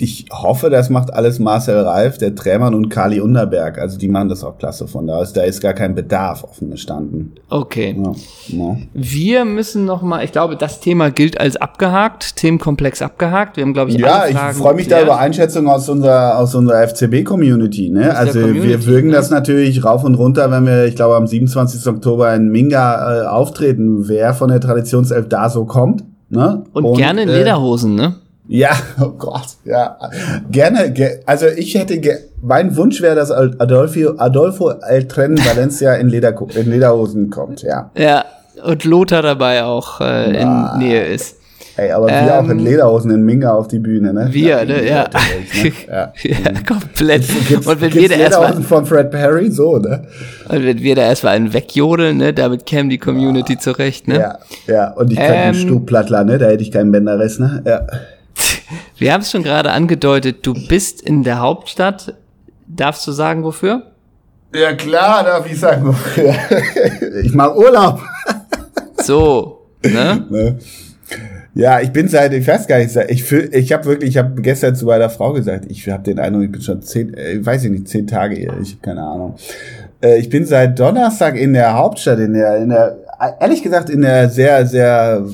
[0.00, 3.78] Ich hoffe, das macht alles Marcel Reif, der Trämann und Kali Underberg.
[3.78, 5.32] Also die machen das auch klasse von da aus.
[5.32, 7.32] Da ist gar kein Bedarf offen gestanden.
[7.50, 7.96] Okay.
[7.98, 8.12] Ja,
[8.46, 8.76] ja.
[8.94, 13.56] Wir müssen noch mal, ich glaube, das Thema gilt als abgehakt, Themenkomplex abgehakt.
[13.56, 16.86] Wir haben, glaube ich, Ja, ich freue mich da über Einschätzungen aus unserer, aus unserer
[16.86, 17.90] FCB-Community.
[17.90, 18.16] Ne?
[18.16, 19.16] Also wir Community, würgen ne?
[19.16, 21.84] das natürlich rauf und runter, wenn wir, ich glaube, am 27.
[21.88, 26.04] Oktober in Minga äh, auftreten, wer von der Traditionself da so kommt.
[26.30, 26.62] Ne?
[26.72, 28.14] Und, gerne in äh, Lederhosen, ne?
[28.48, 29.98] Ja, oh Gott, ja.
[30.50, 36.08] Gerne, ge also ich hätte, ge mein Wunsch wäre, dass Adolfo, Adolfo Eltren Valencia in,
[36.08, 37.90] Leder in Lederhosen kommt, ja.
[37.96, 38.24] Ja,
[38.64, 40.04] und Lothar dabei auch äh,
[40.44, 40.72] Ah.
[40.74, 41.36] in Nähe ist.
[41.76, 44.28] Ey, aber wir Ähm, auch in Lederhosen in Minga auf die Bühne, ne?
[44.32, 44.84] Wir, ne?
[44.84, 45.04] Ja.
[45.04, 45.72] ne?
[45.88, 46.12] ja.
[46.22, 47.22] ja, komplett.
[47.46, 50.02] Gibt's, und wenn wir da erstmal, von Fred Perry, so, ne?
[50.48, 54.18] und wenn wir da erstmal einen wegjodeln, ne, damit käme die Community zurecht, ne?
[54.18, 54.90] Ja, ja.
[54.92, 56.38] Und ich könnte Ähm, einen Stubplattler, ne?
[56.38, 57.62] Da hätte ich keinen Bänderriss, ne?
[57.64, 57.86] Ja.
[58.98, 62.14] Wir haben es schon gerade angedeutet, du bist in der Hauptstadt.
[62.66, 63.92] Darfst du sagen, wofür?
[64.54, 65.94] Ja, klar, darf ich sagen.
[67.22, 68.00] ich mache Urlaub.
[69.00, 70.26] So, ne?
[70.28, 70.58] Ne?
[71.54, 74.42] Ja, ich bin seit, ich weiß gar nicht, ich fühl, ich habe wirklich, ich habe
[74.42, 77.64] gestern zu meiner Frau gesagt, ich habe den Eindruck, ich bin schon zehn, äh, weiß
[77.64, 79.36] ich nicht, zehn Tage hier, ich habe keine Ahnung.
[80.00, 82.98] Äh, ich bin seit Donnerstag in der Hauptstadt, in der, in der,
[83.40, 85.24] ehrlich gesagt, in der sehr, sehr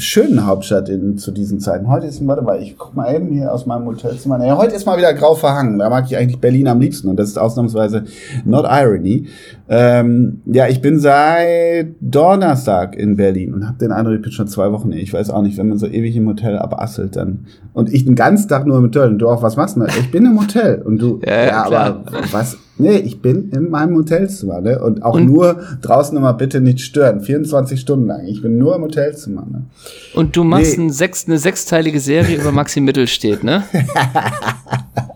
[0.00, 1.88] schönen Hauptstadt in, zu diesen Zeiten.
[1.88, 4.38] Heute ist, warte mal, ich guck mal eben hier aus meinem Hotelzimmer.
[4.38, 5.78] Nee, heute ist mal wieder grau verhangen.
[5.78, 8.04] Da mag ich eigentlich Berlin am liebsten und das ist ausnahmsweise
[8.44, 9.26] not irony.
[9.68, 14.48] Ähm, ja, ich bin seit Donnerstag in Berlin und habe den Eindruck, ich bin schon
[14.48, 14.90] zwei Wochen.
[14.92, 18.16] Ich weiß auch nicht, wenn man so ewig im Hotel abasselt, dann und ich den
[18.16, 19.76] ganzen Tag nur im Hotel und du auch was machst.
[19.76, 19.86] Ne?
[19.98, 22.58] Ich bin im Hotel und du, ja, ja aber was?
[22.78, 24.82] Nee, ich bin in meinem Hotelzimmer ne?
[24.82, 27.20] und auch und nur draußen immer bitte nicht stören.
[27.20, 28.24] 24 Stunden lang.
[28.26, 29.46] Ich bin nur im Hotelzimmer.
[29.50, 29.66] Ne?
[30.14, 30.84] Und du machst nee.
[30.84, 33.64] ein sechs, eine sechsteilige Serie über Maxi Mittelstedt, ne?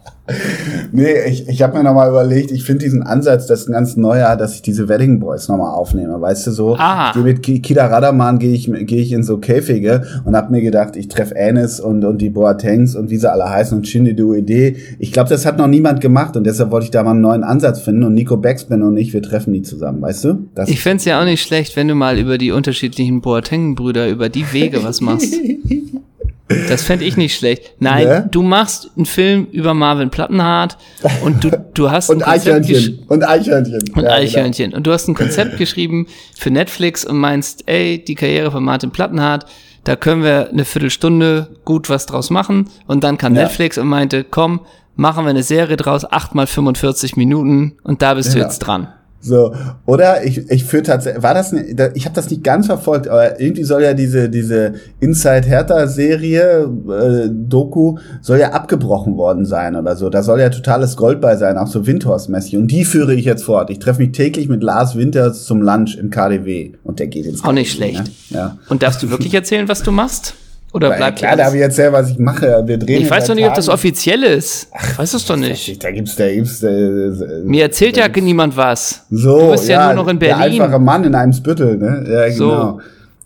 [0.93, 3.97] nee, ich, ich habe mir nochmal überlegt, ich finde diesen Ansatz, das ist ein ganz
[3.97, 6.19] neuer, dass ich diese Wedding Boys nochmal aufnehme.
[6.19, 7.13] Weißt du so, ah.
[7.15, 10.97] ich mit Kida Radaman gehe ich, geh ich in so Käfige und habe mir gedacht,
[10.97, 14.77] ich treffe Anis und, und die Boatengs und wie sie alle heißen und Shindy Idee.
[14.99, 17.45] Ich glaube, das hat noch niemand gemacht und deshalb wollte ich da mal einen neuen
[17.45, 20.49] Ansatz finden und Nico Backspin und ich, wir treffen die zusammen, weißt du?
[20.55, 24.31] Das ich fände ja auch nicht schlecht, wenn du mal über die unterschiedlichen Boateng-Brüder, über
[24.31, 25.35] die Wege was machst.
[26.49, 27.73] Das fände ich nicht schlecht.
[27.79, 28.29] Nein, ne?
[28.31, 30.77] du machst einen Film über Marvin Plattenhardt
[31.23, 34.77] und du, du hast und Eichhörnchen und Eichhörnchen und ja, Eichhörnchen genau.
[34.77, 38.91] und du hast ein Konzept geschrieben für Netflix und meinst, ey, die Karriere von Martin
[38.91, 39.47] Plattenhardt,
[39.85, 43.45] da können wir eine Viertelstunde gut was draus machen und dann kam ja.
[43.45, 44.61] Netflix und meinte, komm,
[44.97, 48.41] machen wir eine Serie draus, acht mal 45 Minuten und da bist ja.
[48.41, 48.89] du jetzt dran.
[49.25, 49.55] So,
[49.87, 53.41] oder ich, ich führe tatsächlich, war das, ne, ich habe das nicht ganz verfolgt, aber
[53.41, 59.77] irgendwie soll ja diese, diese Inside Hertha Serie, äh, Doku, soll ja abgebrochen worden sein
[59.77, 60.11] oder so.
[60.11, 62.59] Da soll ja totales Gold bei sein, auch so Windhorst-mäßig.
[62.59, 63.71] Und die führe ich jetzt fort.
[63.71, 67.43] Ich treffe mich täglich mit Lars Winters zum Lunch im KDW und der geht ins
[67.43, 68.05] Auch nicht schlecht.
[68.05, 68.37] Ne?
[68.37, 68.59] Ja.
[68.69, 70.35] Und darfst du wirklich erzählen, was du machst?
[70.75, 72.65] Oder Weil, bleibt klar, da habe ich erzählt, was ich mache.
[72.67, 74.67] Wir drehen ich weiß doch nicht, ob das offiziell ist.
[74.73, 75.85] Ach, weiß es doch nicht.
[75.85, 76.65] Da gibt's, da gibt's.
[76.65, 77.13] Äh,
[77.45, 79.07] Mir erzählt ja niemand was.
[79.09, 80.57] So, du bist ja, ja, nur noch in Berlin.
[80.57, 82.05] Der einfache Mann in einem Spüttel, ne?
[82.09, 82.81] Ja, genau.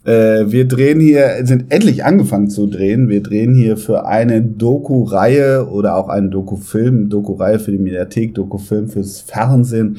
[0.05, 0.11] So.
[0.13, 3.09] Äh, wir drehen hier, sind endlich angefangen zu drehen.
[3.09, 8.91] Wir drehen hier für eine Doku-Reihe oder auch einen Doku-Film, Doku-Reihe für die Mediathek, Doku-Film
[8.91, 9.97] fürs Fernsehen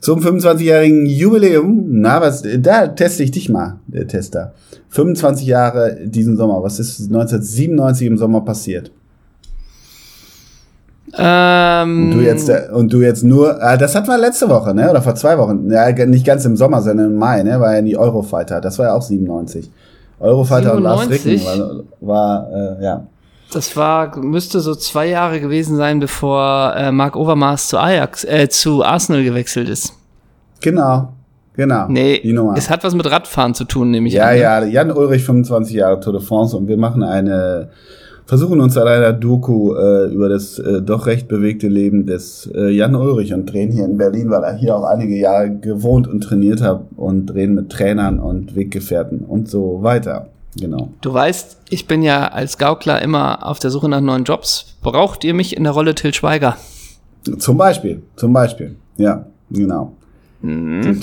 [0.00, 1.86] zum 25-jährigen Jubiläum.
[1.88, 4.54] Na, was, da teste ich dich mal, der Tester.
[4.94, 6.62] 25 Jahre diesen Sommer.
[6.62, 8.92] Was ist 1997 im Sommer passiert?
[11.16, 14.72] Ähm, und du jetzt äh, und du jetzt nur, äh, das hatten wir letzte Woche,
[14.72, 14.88] ne?
[14.88, 15.68] Oder vor zwei Wochen.
[15.70, 17.60] Ja, nicht ganz im Sommer, sondern im Mai, ne?
[17.60, 18.60] War ja die Eurofighter.
[18.60, 19.68] Das war ja auch 97.
[20.20, 20.76] Eurofighter 97?
[20.76, 23.06] und Lars Ricken war, war äh, ja.
[23.52, 28.48] Das war, müsste so zwei Jahre gewesen sein, bevor äh, Mark Overmars zu Ajax, äh,
[28.48, 29.92] zu Arsenal gewechselt ist.
[30.60, 31.13] Genau.
[31.56, 31.86] Genau.
[31.88, 32.20] Nee,
[32.56, 34.14] es hat was mit Radfahren zu tun, nämlich.
[34.14, 34.40] Ja, an, ne?
[34.40, 37.68] ja, Jan Ulrich, 25 Jahre Tour de France und wir machen eine,
[38.26, 42.70] versuchen uns an einer Doku äh, über das äh, doch recht bewegte Leben des äh,
[42.70, 46.22] Jan Ulrich und drehen hier in Berlin, weil er hier auch einige Jahre gewohnt und
[46.22, 50.26] trainiert hat und drehen mit Trainern und Weggefährten und so weiter.
[50.58, 50.88] Genau.
[51.00, 54.76] Du weißt, ich bin ja als Gaukler immer auf der Suche nach neuen Jobs.
[54.82, 56.56] Braucht ihr mich in der Rolle Till Schweiger?
[57.38, 58.76] Zum Beispiel, zum Beispiel.
[58.96, 59.92] Ja, genau.
[60.44, 61.00] Mhm.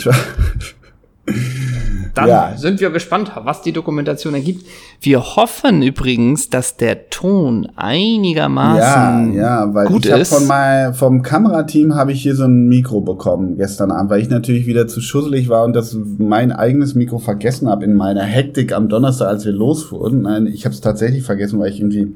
[2.14, 2.54] Dann ja.
[2.58, 4.66] sind wir gespannt, was die Dokumentation ergibt.
[5.00, 10.34] Wir hoffen übrigens, dass der Ton einigermaßen ja, ja, weil gut ich ist.
[10.34, 14.30] Von mein, vom Kamerateam habe ich hier so ein Mikro bekommen gestern Abend, weil ich
[14.30, 18.74] natürlich wieder zu schusselig war und das mein eigenes Mikro vergessen habe in meiner Hektik
[18.74, 20.24] am Donnerstag, als wir losfuhren.
[20.24, 22.14] Nein, ich habe es tatsächlich vergessen, weil ich irgendwie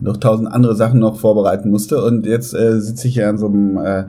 [0.00, 3.46] noch tausend andere Sachen noch vorbereiten musste und jetzt äh, sitze ich hier an so
[3.46, 4.04] einem äh,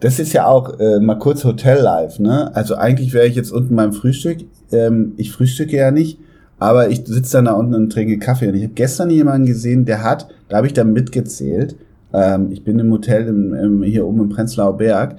[0.00, 2.54] das ist ja auch äh, mal kurz Hotel Life, ne?
[2.54, 4.38] Also eigentlich wäre ich jetzt unten beim Frühstück.
[4.72, 6.18] Ähm, ich frühstücke ja nicht,
[6.58, 8.48] aber ich sitze dann da unten und trinke Kaffee.
[8.48, 11.76] Und ich habe gestern jemanden gesehen, der hat, da habe ich dann mitgezählt.
[12.14, 15.16] Ähm, ich bin im Hotel im, im, hier oben im Prenzlauer Berg.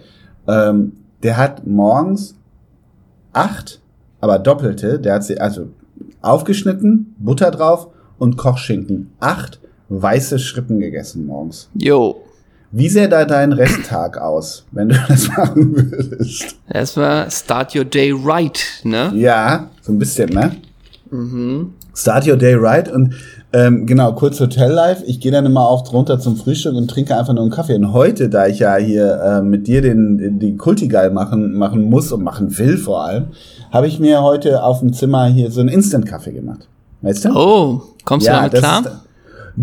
[0.47, 2.35] Ähm, der hat morgens
[3.33, 3.81] acht,
[4.19, 4.99] aber doppelte.
[4.99, 5.69] Der hat sie also
[6.21, 9.11] aufgeschnitten, Butter drauf und Kochschinken.
[9.19, 11.69] Acht weiße Schrippen gegessen morgens.
[11.75, 12.21] Jo.
[12.73, 16.55] Wie sähe da dein Resttag aus, wenn du das machen würdest?
[16.71, 19.11] Erstmal start your day right, ne?
[19.13, 20.55] Ja, so ein bisschen, ne?
[21.09, 21.73] Mhm.
[21.93, 23.13] Start your day right und
[23.53, 25.03] ähm, genau, kurz Hotel Life.
[25.05, 27.75] Ich gehe dann immer oft runter zum Frühstück und trinke einfach nur einen Kaffee.
[27.75, 32.13] Und heute, da ich ja hier äh, mit dir den, den Kultigeil machen, machen muss
[32.13, 33.25] und machen will vor allem,
[33.69, 36.69] habe ich mir heute auf dem Zimmer hier so einen Instant-Kaffee gemacht.
[37.01, 37.29] Weißt du?
[37.35, 38.79] Oh, kommst ja, du damit klar?
[38.79, 38.91] Ist,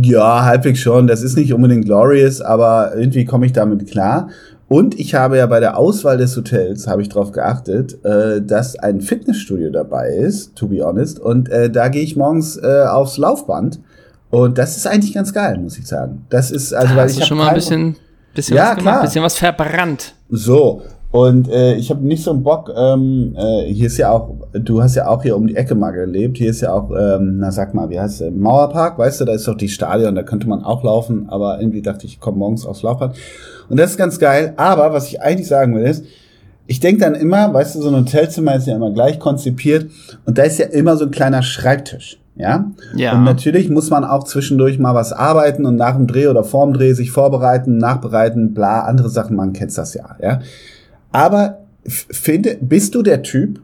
[0.01, 1.07] ja, halbwegs schon.
[1.07, 4.29] Das ist nicht unbedingt glorious, aber irgendwie komme ich damit klar.
[4.68, 8.79] Und ich habe ja bei der Auswahl des Hotels, habe ich darauf geachtet, äh, dass
[8.79, 11.18] ein Fitnessstudio dabei ist, to be honest.
[11.18, 13.81] Und äh, da gehe ich morgens äh, aufs Laufband.
[14.31, 16.27] Und das ist eigentlich ganz geil, muss ich sagen.
[16.29, 17.96] Das ist, also, da weil ich schon mal ein bisschen,
[18.35, 19.03] bisschen ja, was gemacht, klar.
[19.05, 20.14] bisschen was verbrannt.
[20.29, 20.83] So.
[21.10, 24.82] Und äh, ich habe nicht so einen Bock, ähm, äh, hier ist ja auch du
[24.82, 26.38] hast ja auch hier um die Ecke mal gelebt.
[26.38, 28.32] Hier ist ja auch, ähm, na sag mal, wie heißt es?
[28.32, 31.82] Mauerpark, weißt du, da ist doch die Stadion, da könnte man auch laufen, aber irgendwie
[31.82, 33.16] dachte ich, ich komme morgens aufs Laufband.
[33.68, 34.54] Und das ist ganz geil.
[34.56, 36.04] Aber was ich eigentlich sagen will, ist,
[36.66, 39.90] ich denke dann immer, weißt du, so ein Hotelzimmer ist ja immer gleich konzipiert
[40.26, 42.20] und da ist ja immer so ein kleiner Schreibtisch.
[42.36, 42.70] Ja?
[42.94, 43.14] Ja.
[43.14, 46.74] Und natürlich muss man auch zwischendurch mal was arbeiten und nach dem Dreh oder vorm
[46.74, 50.40] Dreh sich vorbereiten, nachbereiten, bla, andere Sachen, man kennt das ja, ja.
[51.12, 53.60] Aber finde, bist du der Typ,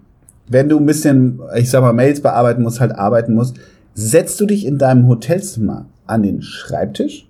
[0.48, 3.56] wenn du ein bisschen, ich sag mal, Mails bearbeiten musst, halt arbeiten musst,
[3.94, 7.26] setzt du dich in deinem Hotelzimmer an den Schreibtisch?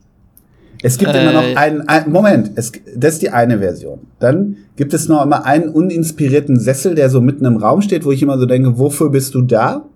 [0.83, 4.01] Es gibt äh, immer noch einen, einen Moment, es, das ist die eine Version.
[4.19, 8.13] Dann gibt es noch immer einen uninspirierten Sessel, der so mitten im Raum steht, wo
[8.13, 9.87] ich immer so denke, wofür bist du da?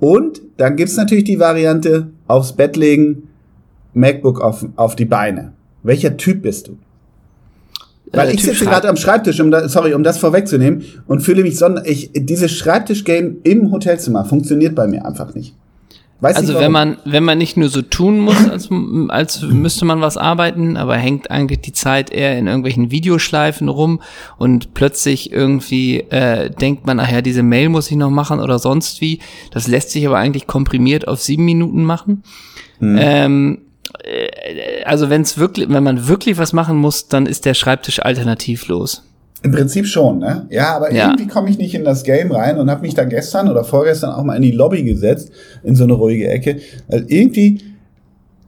[0.00, 3.28] Und dann gibt's natürlich die Variante, aufs Bett legen,
[3.94, 5.52] MacBook auf, auf die Beine.
[5.82, 6.76] Welcher Typ bist du?
[8.16, 11.42] Weil äh, ich sitze gerade am Schreibtisch, um da, sorry, um das vorwegzunehmen, und fühle
[11.42, 15.54] mich sonder, ich, dieses Schreibtisch-Game im Hotelzimmer funktioniert bei mir einfach nicht.
[16.20, 18.70] Weiß also wenn man, wenn man nicht nur so tun muss, als,
[19.08, 24.00] als müsste man was arbeiten, aber hängt eigentlich die Zeit eher in irgendwelchen Videoschleifen rum
[24.38, 28.58] und plötzlich irgendwie äh, denkt man, ach ja, diese Mail muss ich noch machen oder
[28.58, 29.20] sonst wie.
[29.50, 32.22] Das lässt sich aber eigentlich komprimiert auf sieben Minuten machen.
[32.80, 32.96] Mhm.
[32.98, 33.65] Ähm, äh,
[34.84, 39.02] also wenn es wirklich, wenn man wirklich was machen muss, dann ist der Schreibtisch alternativlos.
[39.42, 40.46] Im Prinzip schon, ne?
[40.50, 41.06] Ja, aber ja.
[41.06, 44.10] irgendwie komme ich nicht in das Game rein und habe mich da gestern oder vorgestern
[44.10, 45.30] auch mal in die Lobby gesetzt,
[45.62, 46.56] in so eine ruhige Ecke.
[46.88, 47.60] Weil irgendwie,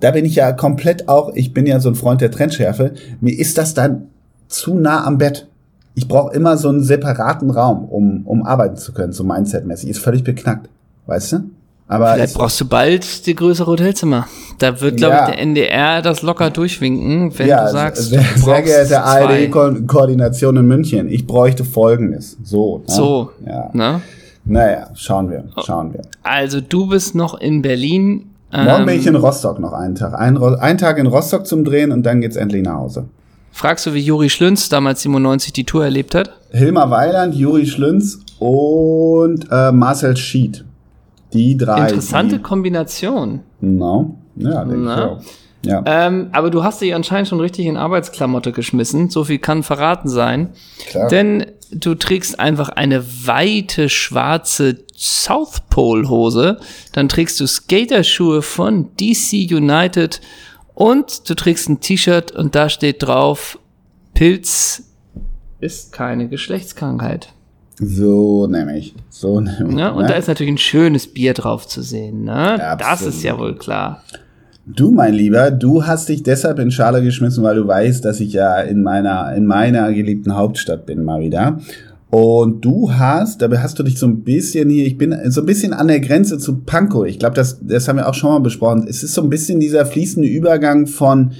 [0.00, 3.38] da bin ich ja komplett auch, ich bin ja so ein Freund der Trendschärfe, mir
[3.38, 4.08] ist das dann
[4.48, 5.46] zu nah am Bett.
[5.94, 9.90] Ich brauche immer so einen separaten Raum, um, um arbeiten zu können, so mindsetmäßig.
[9.90, 10.68] Ist völlig beknackt,
[11.06, 11.38] weißt du?
[11.88, 14.26] Aber Vielleicht brauchst du bald die größere Hotelzimmer.
[14.58, 15.28] Da wird, glaube ja.
[15.28, 18.10] ich, der NDR das locker durchwinken, wenn ja, du sagst.
[18.10, 22.36] Sehr, sehr geehrte ARD-Koordination in München, ich bräuchte folgendes.
[22.44, 22.78] So.
[22.86, 22.94] Ne?
[22.94, 23.30] So.
[23.46, 23.70] Ja.
[23.72, 24.02] Ne?
[24.44, 26.02] Naja, schauen wir, schauen wir.
[26.22, 28.30] Also du bist noch in Berlin.
[28.50, 30.14] Morgen ähm, bin ich in Rostock noch einen Tag.
[30.14, 33.04] Ein, ein Tag in Rostock zum Drehen und dann geht's endlich nach Hause.
[33.52, 36.32] Fragst du, wie Juri Schlünz damals 97 die Tour erlebt hat?
[36.50, 40.64] Hilmar Weiland, Juri Schlünz und äh, Marcel Schied.
[41.32, 41.88] Die drei.
[41.88, 43.40] Interessante die, Kombination.
[43.60, 44.18] No.
[44.36, 45.20] Ja, denke ich auch.
[45.64, 45.82] Ja.
[45.86, 49.10] Ähm, aber du hast dich anscheinend schon richtig in Arbeitsklamotte geschmissen.
[49.10, 50.50] So viel kann verraten sein.
[50.86, 51.08] Klar.
[51.08, 56.58] Denn du trägst einfach eine weite schwarze South Pole Hose.
[56.92, 60.20] Dann trägst du Skaterschuhe von DC United
[60.74, 63.58] und du trägst ein T-Shirt und da steht drauf
[64.14, 64.84] Pilz
[65.60, 67.32] ist keine Geschlechtskrankheit.
[67.80, 68.94] So nämlich.
[69.08, 69.78] So nämlich.
[69.78, 70.08] Ja, und ne?
[70.08, 72.24] da ist natürlich ein schönes Bier drauf zu sehen.
[72.24, 72.76] Ne?
[72.78, 74.02] Das ist ja wohl klar.
[74.66, 78.34] Du, mein Lieber, du hast dich deshalb in Schale geschmissen, weil du weißt, dass ich
[78.34, 81.58] ja in meiner, in meiner geliebten Hauptstadt bin, mal wieder.
[82.10, 85.46] Und du hast, dabei hast du dich so ein bisschen hier, ich bin so ein
[85.46, 87.04] bisschen an der Grenze zu Panko.
[87.04, 88.86] Ich glaube, das, das haben wir auch schon mal besprochen.
[88.88, 91.32] Es ist so ein bisschen dieser fließende Übergang von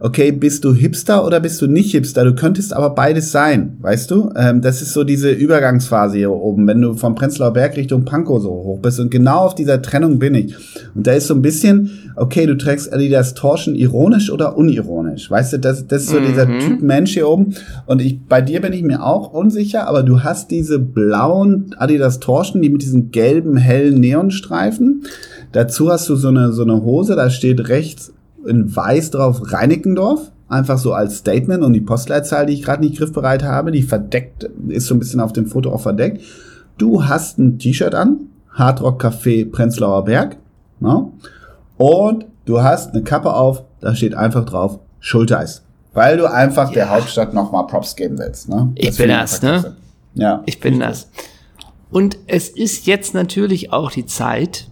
[0.00, 2.24] okay, bist du Hipster oder bist du nicht Hipster?
[2.24, 4.30] Du könntest aber beides sein, weißt du?
[4.34, 8.40] Ähm, das ist so diese Übergangsphase hier oben, wenn du vom Prenzlauer Berg Richtung Pankow
[8.40, 8.98] so hoch bist.
[8.98, 10.56] Und genau auf dieser Trennung bin ich.
[10.94, 15.30] Und da ist so ein bisschen, okay, du trägst Adidas Torschen ironisch oder unironisch.
[15.30, 16.26] Weißt du, das, das ist so mhm.
[16.26, 17.54] dieser Typ Mensch hier oben.
[17.84, 22.20] Und ich, bei dir bin ich mir auch unsicher, aber du hast diese blauen Adidas
[22.20, 25.04] Torschen, die mit diesen gelben, hellen Neonstreifen.
[25.52, 28.12] Dazu hast du so eine, so eine Hose, da steht rechts
[28.46, 30.30] in weiß drauf Reinickendorf.
[30.48, 34.50] Einfach so als Statement und die Postleitzahl, die ich gerade nicht griffbereit habe, die verdeckt,
[34.68, 36.22] ist so ein bisschen auf dem Foto auch verdeckt.
[36.76, 38.20] Du hast ein T-Shirt an,
[38.52, 40.36] Hardrock Café Prenzlauer Berg.
[40.80, 40.92] No?
[40.92, 41.12] Ne?
[41.76, 45.62] Und du hast eine Kappe auf, da steht einfach drauf Schulteis.
[45.92, 46.74] Weil du einfach ja.
[46.74, 48.48] der Hauptstadt nochmal Props geben willst.
[48.48, 48.72] Ne?
[48.74, 49.76] Ich bin das, ne?
[50.14, 50.42] Ja.
[50.46, 51.08] Ich bin das.
[51.90, 54.68] Und es ist jetzt natürlich auch die Zeit,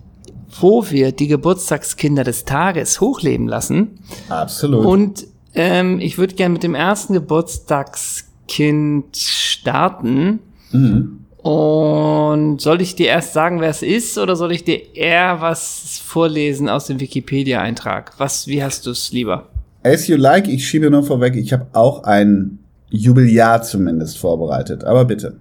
[0.60, 4.00] wo wir die Geburtstagskinder des Tages hochleben lassen.
[4.28, 4.84] Absolut.
[4.84, 10.40] Und ähm, ich würde gerne mit dem ersten Geburtstagskind starten.
[10.72, 11.20] Mhm.
[11.42, 16.02] Und soll ich dir erst sagen, wer es ist, oder soll ich dir eher was
[16.04, 18.12] vorlesen aus dem Wikipedia-Eintrag?
[18.18, 19.48] Was, wie hast du es lieber?
[19.82, 22.58] As you like, ich schiebe nur vorweg, ich habe auch ein
[22.90, 24.84] Jubiläar zumindest vorbereitet.
[24.84, 25.36] Aber bitte.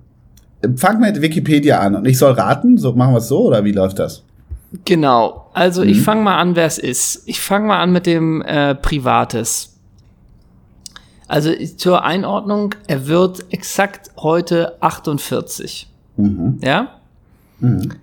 [0.76, 3.72] Fang mit Wikipedia an und ich soll raten, so machen wir es so oder wie
[3.72, 4.24] läuft das?
[4.86, 5.50] Genau.
[5.54, 5.90] Also mhm.
[5.90, 7.24] ich fange mal an, wer es ist.
[7.26, 9.74] Ich fange mal an mit dem äh, Privates.
[11.28, 15.88] Also zur Einordnung, er wird exakt heute 48.
[16.16, 16.60] Mhm.
[16.62, 17.00] Ja?
[17.60, 17.94] Mhm.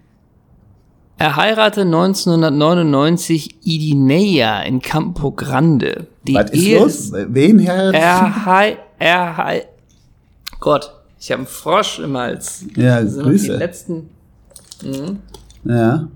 [1.17, 6.09] Er heiratete 1999 Idineia in Campo Grande.
[6.25, 7.13] Die Was ist Ehe los?
[7.13, 8.47] Wen heiratet er?
[8.47, 9.67] Hei er hei
[10.61, 12.65] Gott, ich habe einen Frosch im Hals.
[12.75, 13.53] Ja, Grüße.
[13.53, 14.11] Die letzten
[14.83, 15.19] Mhm.
[15.65, 16.09] Ja.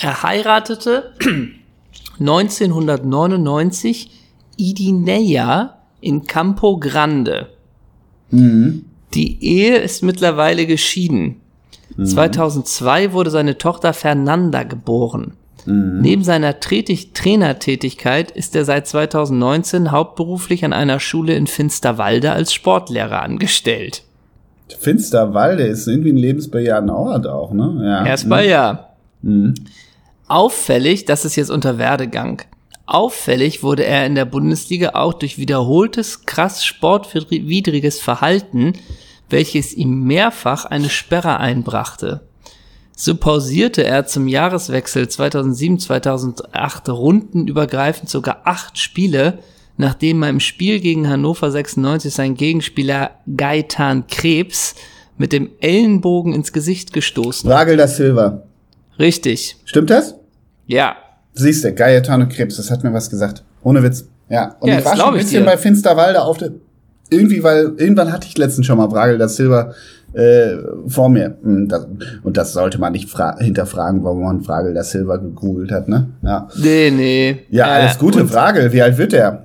[0.00, 1.12] Er heiratete
[2.18, 4.10] 1999
[4.56, 7.48] Idineia in Campo Grande.
[8.30, 8.86] Mhm.
[9.14, 11.36] Die Ehe ist mittlerweile geschieden.
[12.02, 15.32] 2002 wurde seine Tochter Fernanda geboren.
[15.66, 22.54] Neben seiner Tätig Trainertätigkeit ist er seit 2019 hauptberuflich an einer Schule in Finsterwalde als
[22.54, 24.02] Sportlehrer angestellt.
[24.78, 27.80] Finsterwalde ist irgendwie ein lebensbejahender Ort auch, ne?
[27.82, 28.06] Ja.
[28.06, 28.86] Erstmal ja.
[30.30, 32.42] Auffällig, das ist jetzt unter Werdegang.
[32.86, 38.74] Auffällig wurde er in der Bundesliga auch durch wiederholtes, krass sportwidriges Verhalten,
[39.28, 42.20] welches ihm mehrfach eine Sperre einbrachte.
[42.94, 49.40] So pausierte er zum Jahreswechsel 2007-2008 rundenübergreifend sogar acht Spiele,
[49.78, 54.76] nachdem er im Spiel gegen Hannover 96 sein Gegenspieler Gaetan Krebs
[55.18, 57.50] mit dem Ellenbogen ins Gesicht gestoßen.
[57.50, 58.44] Ragel da Silva.
[58.96, 59.56] Richtig.
[59.64, 60.19] Stimmt das?
[60.72, 60.96] Ja.
[61.34, 63.42] Siehst du, Gaetano Krebs, das hat mir was gesagt.
[63.62, 64.04] Ohne Witz.
[64.28, 64.56] Ja.
[64.60, 66.50] Und Ja, ich das war schon ein bisschen bei Finsterwalde auf der.
[67.12, 69.72] Irgendwie, weil irgendwann hatte ich letztens schon mal Bragel da Silva
[70.12, 70.56] äh,
[70.86, 71.36] vor mir.
[71.42, 71.86] Hm, Das,
[72.22, 76.08] und das sollte man nicht fra- hinterfragen, warum man Fragel da Silva gegoogelt hat, ne?
[76.22, 76.48] Ja.
[76.56, 77.38] Nee, nee.
[77.50, 78.72] Ja, alles Äh, Gute, und Fragel.
[78.72, 79.42] Wie alt wird der?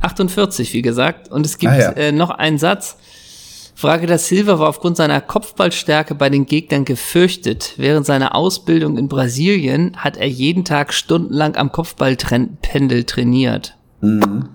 [0.00, 1.30] 48, wie gesagt.
[1.30, 1.90] Und es gibt Ah, ja.
[1.92, 2.96] äh, noch einen Satz.
[3.78, 7.74] Frage da Silva war aufgrund seiner Kopfballstärke bei den Gegnern gefürchtet.
[7.76, 13.76] Während seiner Ausbildung in Brasilien hat er jeden Tag stundenlang am Kopfballpendel trainiert.
[14.00, 14.48] Mhm.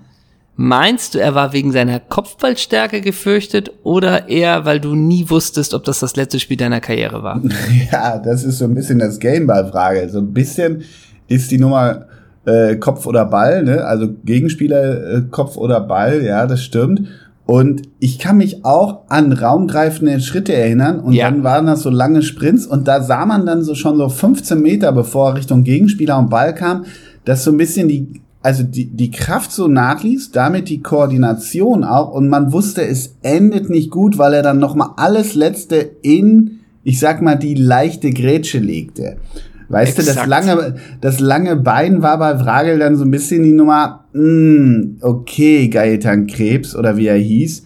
[0.56, 5.84] Meinst du, er war wegen seiner Kopfballstärke gefürchtet oder eher, weil du nie wusstest, ob
[5.84, 7.40] das das letzte Spiel deiner Karriere war?
[7.92, 10.10] Ja, das ist so ein bisschen das Game bei Frage.
[10.10, 10.84] So ein bisschen
[11.28, 12.08] ist die Nummer
[12.46, 13.86] äh, Kopf oder Ball, ne?
[13.86, 17.08] Also Gegenspieler äh, Kopf oder Ball, ja, das stimmt.
[17.52, 21.30] Und ich kann mich auch an raumgreifende Schritte erinnern und Ja.
[21.30, 24.62] dann waren das so lange Sprints und da sah man dann so schon so 15
[24.62, 26.86] Meter, bevor er Richtung Gegenspieler und Ball kam,
[27.26, 32.14] dass so ein bisschen die, also die, die Kraft so nachließ, damit die Koordination auch
[32.14, 37.00] und man wusste, es endet nicht gut, weil er dann nochmal alles Letzte in, ich
[37.02, 39.18] sag mal, die leichte Grätsche legte.
[39.72, 40.28] Weißt du, das Exakt.
[40.28, 45.68] lange, das lange Bein war bei Fragel dann so ein bisschen die Nummer, mm, okay,
[45.68, 47.64] Gaetan Krebs oder wie er hieß.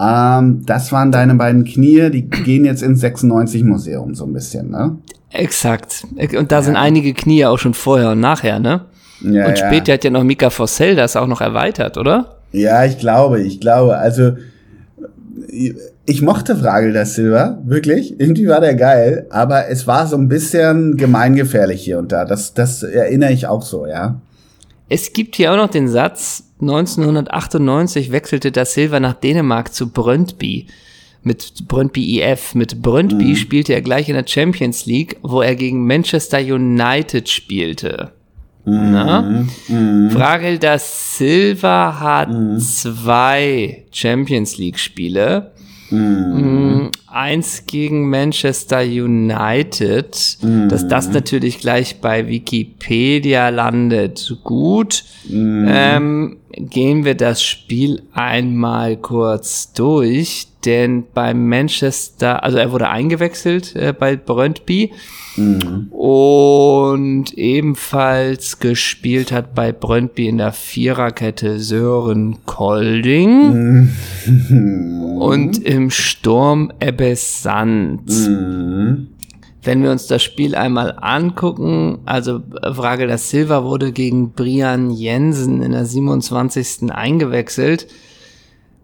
[0.00, 4.70] Ähm, das waren deine beiden Knie, die gehen jetzt ins 96 Museum so ein bisschen,
[4.70, 4.98] ne?
[5.30, 6.06] Exakt.
[6.36, 8.86] Und da sind einige Knie auch schon vorher und nachher, ne?
[9.20, 12.36] Ja, und später hat ja noch Mika Fossell das auch noch erweitert, oder?
[12.52, 13.96] Ja, ich glaube, ich glaube.
[13.96, 14.32] Also,
[16.06, 18.18] ich mochte Fragel da Silva, wirklich.
[18.20, 22.24] Irgendwie war der geil, aber es war so ein bisschen gemeingefährlich hier und da.
[22.24, 24.20] Das, das erinnere ich auch so, ja.
[24.88, 30.66] Es gibt hier auch noch den Satz, 1998 wechselte da Silva nach Dänemark zu Brøndby.
[31.22, 32.54] Mit Brøndby IF.
[32.54, 38.12] Mit Brøndby spielte er gleich in der Champions League, wo er gegen Manchester United spielte.
[38.66, 39.46] Na?
[40.10, 42.28] Fragel da Silva hat
[42.60, 45.53] zwei Champions League Spiele.
[45.90, 50.38] Mm, Eins gegen Manchester United.
[50.68, 54.36] Dass das natürlich gleich bei Wikipedia landet.
[54.42, 55.04] Gut.
[55.30, 60.48] Ähm, gehen wir das Spiel einmal kurz durch.
[60.64, 64.92] Denn bei Manchester, also er wurde eingewechselt äh, bei Brøndby.
[65.90, 73.90] Und ebenfalls gespielt hat bei Brøndby in der Viererkette Sören Kolding.
[75.18, 78.08] Und im Sturm Ebbe Sand.
[79.62, 82.42] Wenn wir uns das Spiel einmal angucken, also
[82.74, 86.92] Frage da Silva wurde gegen Brian Jensen in der 27.
[86.92, 87.88] eingewechselt.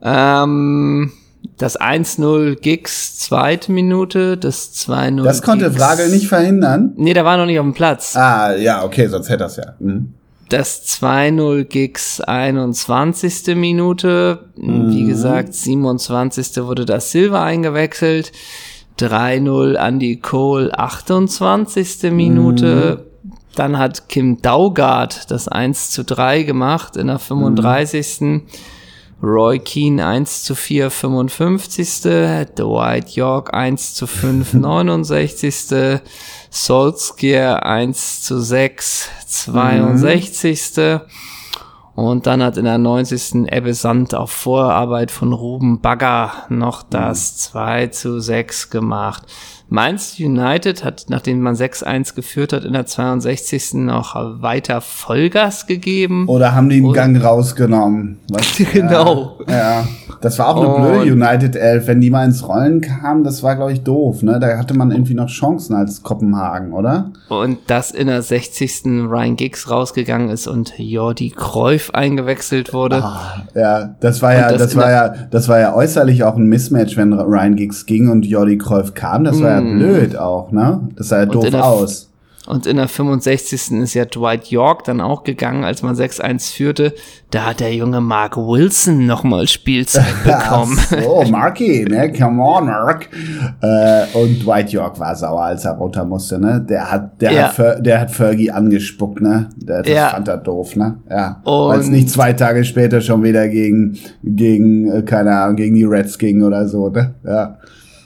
[0.02, 1.12] Ähm,
[1.56, 6.92] das 1-0 Giggs zweite Minute, das 2-0 Das konnte Fragel nicht verhindern.
[6.96, 8.16] Nee, der war noch nicht auf dem Platz.
[8.16, 9.74] Ah, ja, okay, sonst hätte das ja.
[9.78, 10.14] Mhm.
[10.48, 13.54] Das 2-0 Gigs 21.
[13.54, 14.46] Minute.
[14.56, 16.64] Wie gesagt, 27.
[16.64, 18.32] wurde das Silva eingewechselt.
[18.98, 22.10] 3-0 Andy Cole 28.
[22.10, 23.06] Minute.
[23.54, 28.42] Dann hat Kim Daugard das 1 zu 3 gemacht in der 35.
[29.22, 32.02] Roy Keane 1 zu 4, 55.
[32.56, 36.00] Dwight York 1 zu 5, 69.
[36.50, 41.00] Solskjaer 1 zu 6, 62.
[41.94, 43.52] Und dann hat in der 90.
[43.52, 49.24] Ebbe Sand auf Vorarbeit von Ruben Bagger noch das 2 zu 6 gemacht.
[49.72, 53.74] Mainz United hat, nachdem man 6-1 geführt hat, in der 62.
[53.74, 56.26] noch weiter Vollgas gegeben.
[56.26, 58.18] Oder haben die einen Gang rausgenommen?
[58.28, 58.56] Was?
[58.72, 59.38] genau.
[59.46, 59.84] Ja, ja,
[60.20, 61.86] das war auch eine blöde United 11.
[61.86, 64.24] Wenn die mal ins Rollen kamen, das war, glaube ich, doof.
[64.24, 64.40] Ne?
[64.40, 67.12] Da hatte man irgendwie noch Chancen als Kopenhagen, oder?
[67.28, 68.86] Und dass in der 60.
[69.08, 73.04] Ryan Giggs rausgegangen ist und Jordi Kreuf eingewechselt wurde.
[73.04, 76.46] Ah, ja, das war ja, das, das war ja, das war ja äußerlich auch ein
[76.46, 79.22] Mismatch, wenn Ryan Giggs ging und Jordi Kreuf kam.
[79.22, 79.78] Das war ja hm.
[79.78, 80.88] blöd auch, ne?
[80.96, 82.10] Das sah ja doof aus.
[82.46, 83.80] Und in der 65.
[83.82, 86.94] ist ja Dwight York dann auch gegangen, als man 6-1 führte.
[87.30, 90.76] Da hat der junge Mark Wilson nochmal Spielzeit bekommen.
[90.90, 92.10] so, Marky, ne?
[92.12, 93.08] Come on, Mark.
[93.60, 96.64] Äh, und Dwight York war sauer, als er runter musste, ne?
[96.66, 97.56] Der hat, der ja.
[97.56, 99.50] hat, der hat Fergie angespuckt, ne?
[99.56, 100.08] Der, das ja.
[100.08, 100.96] fand er doof, ne?
[101.08, 101.40] Ja.
[101.44, 105.84] Weil es nicht zwei Tage später schon wieder gegen, gegen, äh, keine Ahnung, gegen die
[105.84, 107.14] Reds ging oder so, ne?
[107.24, 107.58] Ja.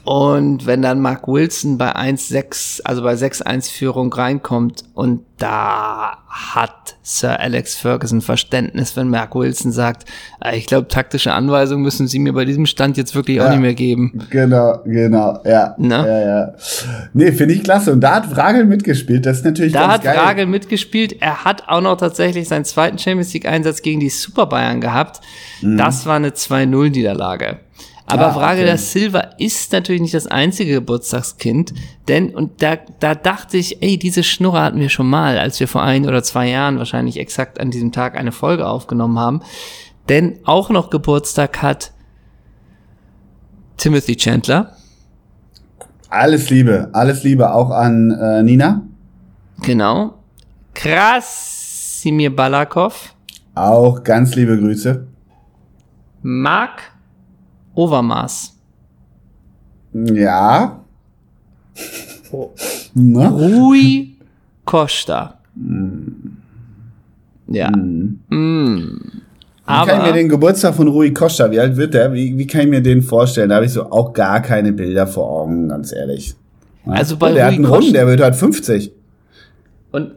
[0.05, 7.39] Und wenn dann Mark Wilson bei 1-6, also bei 6-1-Führung reinkommt und da hat Sir
[7.39, 10.07] Alex Ferguson Verständnis, wenn Mark Wilson sagt,
[10.43, 13.49] äh, ich glaube, taktische Anweisungen müssen sie mir bei diesem Stand jetzt wirklich ja, auch
[13.49, 14.23] nicht mehr geben.
[14.29, 15.73] Genau, genau, ja.
[15.79, 15.95] Ne?
[15.95, 16.53] Ja, ja.
[17.13, 17.91] Nee, finde ich klasse.
[17.91, 20.17] Und da hat Ragel mitgespielt, das ist natürlich Da hat geil.
[20.17, 21.19] Ragel mitgespielt.
[21.19, 25.21] Er hat auch noch tatsächlich seinen zweiten Champions League Einsatz gegen die Super Bayern gehabt.
[25.61, 25.77] Mhm.
[25.77, 27.57] Das war eine 2-0 Niederlage.
[28.07, 28.65] Aber ah, Frage okay.
[28.65, 31.73] der Silva ist natürlich nicht das einzige Geburtstagskind,
[32.07, 35.67] denn, und da, da dachte ich, ey, diese Schnurre hatten wir schon mal, als wir
[35.67, 39.41] vor ein oder zwei Jahren wahrscheinlich exakt an diesem Tag eine Folge aufgenommen haben,
[40.07, 41.93] denn auch noch Geburtstag hat
[43.77, 44.75] Timothy Chandler.
[46.09, 48.83] Alles Liebe, alles Liebe auch an äh, Nina.
[49.63, 50.13] Genau.
[50.75, 53.15] Krasimir Balakov.
[53.55, 55.07] Auch ganz liebe Grüße.
[56.21, 56.94] Mark
[57.75, 58.53] Overmaß.
[59.93, 60.79] Ja.
[62.31, 62.51] Oh.
[62.95, 64.15] Rui
[64.65, 65.37] Costa.
[65.55, 66.37] Mm.
[67.47, 67.69] Ja.
[67.69, 68.19] Mm.
[68.29, 69.11] Mm.
[69.67, 72.13] Wie kann ich mir den Geburtstag von Rui Costa, wie alt wird der?
[72.13, 73.49] Wie, wie kann ich mir den vorstellen?
[73.49, 76.35] Da habe ich so auch gar keine Bilder vor Augen, ganz ehrlich.
[76.85, 78.91] Also bei oh, der Rui hat einen Runden, der wird heute 50.
[79.91, 80.11] Und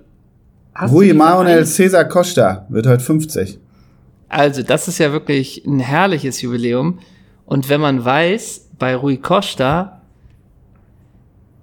[0.91, 3.59] Rui Manuel Cesar Costa wird heute 50.
[4.29, 6.99] Also, das ist ja wirklich ein herrliches Jubiläum.
[7.49, 10.03] Und wenn man weiß, bei Rui Costa,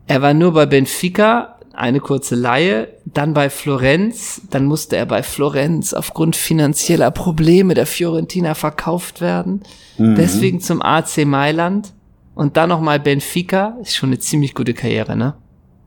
[0.08, 5.22] er war nur bei Benfica, eine kurze Laie, dann bei Florenz, dann musste er bei
[5.22, 9.62] Florenz aufgrund finanzieller Probleme der Fiorentina verkauft werden,
[10.00, 10.16] mhm.
[10.16, 11.94] deswegen zum AC Mailand
[12.34, 15.36] und dann nochmal Benfica, ist schon eine ziemlich gute Karriere, ne?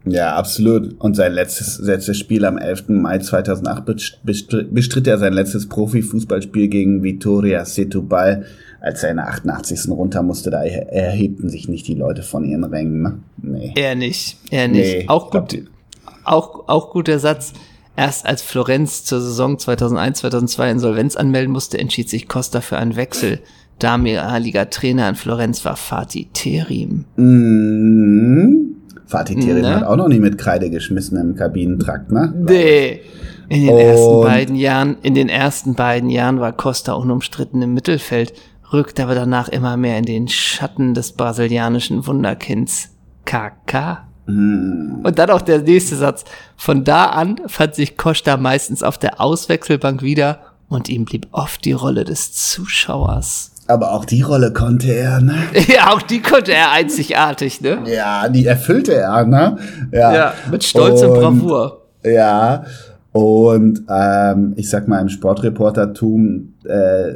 [0.04, 0.94] Ja, absolut.
[1.00, 2.84] Und sein letztes, letztes Spiel am 11.
[2.88, 3.84] Mai 2008
[4.70, 8.44] bestritt er sein letztes Profifußballspiel gegen Vitoria Setúbal
[8.80, 9.88] als er in der 88.
[9.90, 13.02] runter musste, da erhebten sich nicht die Leute von ihren Rängen.
[13.02, 13.18] Ne?
[13.38, 13.72] Nee.
[13.76, 14.98] Er nicht, er nicht.
[14.98, 15.64] Nee, auch gut,
[16.24, 17.52] auch, auch guter Satz.
[17.96, 22.94] Erst als Florenz zur Saison 2001, 2002 Insolvenz anmelden musste, entschied sich Costa für einen
[22.94, 23.40] Wechsel.
[23.80, 27.06] Damaliger Trainer in Florenz war Fatih Terim.
[27.16, 28.76] Mhm.
[29.06, 29.74] Fatih Terim ne?
[29.74, 32.32] hat auch noch nie mit Kreide geschmissen im Kabinentrakt, ne?
[32.36, 33.00] Nee.
[33.48, 38.32] In den ersten beiden Jahren, in den ersten beiden Jahren war Costa unumstritten im Mittelfeld
[38.72, 42.90] rückt aber danach immer mehr in den Schatten des brasilianischen Wunderkinds
[43.24, 44.04] KK.
[44.26, 45.04] Mm.
[45.04, 46.24] Und dann auch der nächste Satz.
[46.56, 51.64] Von da an fand sich Costa meistens auf der Auswechselbank wieder und ihm blieb oft
[51.64, 53.52] die Rolle des Zuschauers.
[53.66, 55.36] Aber auch die Rolle konnte er, ne?
[55.68, 57.80] Ja, auch die konnte er einzigartig, ne?
[57.86, 59.58] Ja, die erfüllte er, ne?
[59.92, 61.82] Ja, ja mit Stolz und, und Bravour.
[62.02, 62.64] Ja,
[63.12, 67.14] und ähm, ich sag mal, im Sportreportertum äh,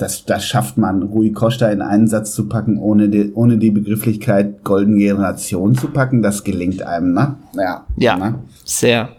[0.00, 3.70] das, das schafft man, Rui Costa in einen Satz zu packen, ohne die, ohne die
[3.70, 6.22] Begrifflichkeit Golden Generation zu packen.
[6.22, 7.36] Das gelingt einem, ne?
[7.54, 7.84] Ja.
[7.96, 8.36] Ja, ne?
[8.64, 9.10] sehr.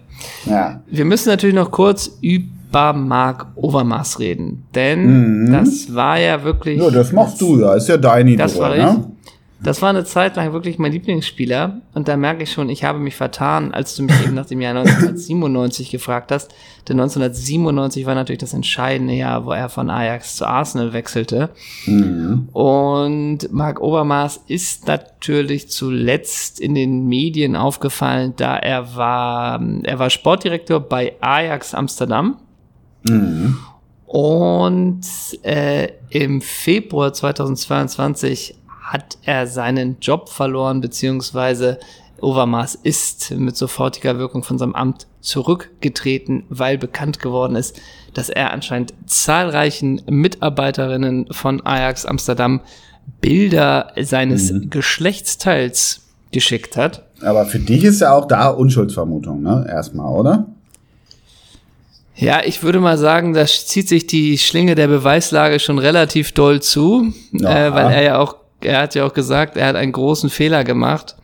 [0.45, 0.82] Ja.
[0.89, 5.51] Wir müssen natürlich noch kurz über Mark Overmars reden, denn mhm.
[5.51, 6.79] das war ja wirklich.
[6.79, 9.05] Ja, das machst das, du ja, ist ja dein Idol, das war ne?
[9.64, 12.97] Das war eine Zeit lang wirklich mein Lieblingsspieler und da merke ich schon, ich habe
[12.97, 16.51] mich vertan, als du mich eben nach dem Jahr 1997 gefragt hast.
[16.89, 21.51] Denn 1997 war natürlich das entscheidende Jahr, wo er von Ajax zu Arsenal wechselte.
[21.86, 22.49] Mhm.
[22.53, 30.09] Und Marc Obermaß ist natürlich zuletzt in den Medien aufgefallen, da er war, er war
[30.09, 32.38] Sportdirektor bei Ajax Amsterdam.
[33.03, 33.59] Mhm.
[34.07, 35.05] Und
[35.43, 38.55] äh, im Februar 2022
[38.91, 41.79] hat er seinen Job verloren, beziehungsweise
[42.19, 47.79] Overmars ist mit sofortiger Wirkung von seinem Amt zurückgetreten, weil bekannt geworden ist,
[48.13, 52.59] dass er anscheinend zahlreichen Mitarbeiterinnen von Ajax Amsterdam
[53.21, 54.69] Bilder seines mhm.
[54.69, 57.03] Geschlechtsteils geschickt hat.
[57.21, 59.65] Aber für dich ist ja auch da Unschuldsvermutung, ne?
[59.69, 60.47] Erstmal, oder?
[62.15, 66.61] Ja, ich würde mal sagen, da zieht sich die Schlinge der Beweislage schon relativ doll
[66.61, 68.35] zu, äh, weil er ja auch,
[68.66, 71.16] er hat ja auch gesagt, er hat einen großen Fehler gemacht.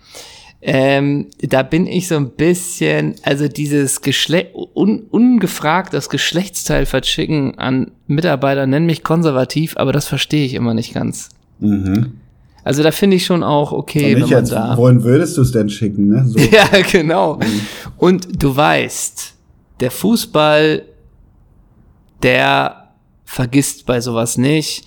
[0.61, 7.57] Ähm, da bin ich so ein bisschen, also dieses Geschlecht, un, ungefragt das Geschlechtsteil verschicken
[7.59, 11.29] an Mitarbeiter, nenn mich konservativ, aber das verstehe ich immer nicht ganz.
[11.59, 12.13] Mhm.
[12.63, 14.75] Also da finde ich schon auch okay, wenn man jetzt, da.
[14.75, 16.25] Wohin würdest du es denn schicken, ne?
[16.27, 16.37] So.
[16.51, 17.35] ja, genau.
[17.35, 17.61] Mhm.
[17.97, 19.35] Und du weißt,
[19.79, 20.81] der Fußball,
[22.23, 22.89] der
[23.23, 24.85] vergisst bei sowas nicht.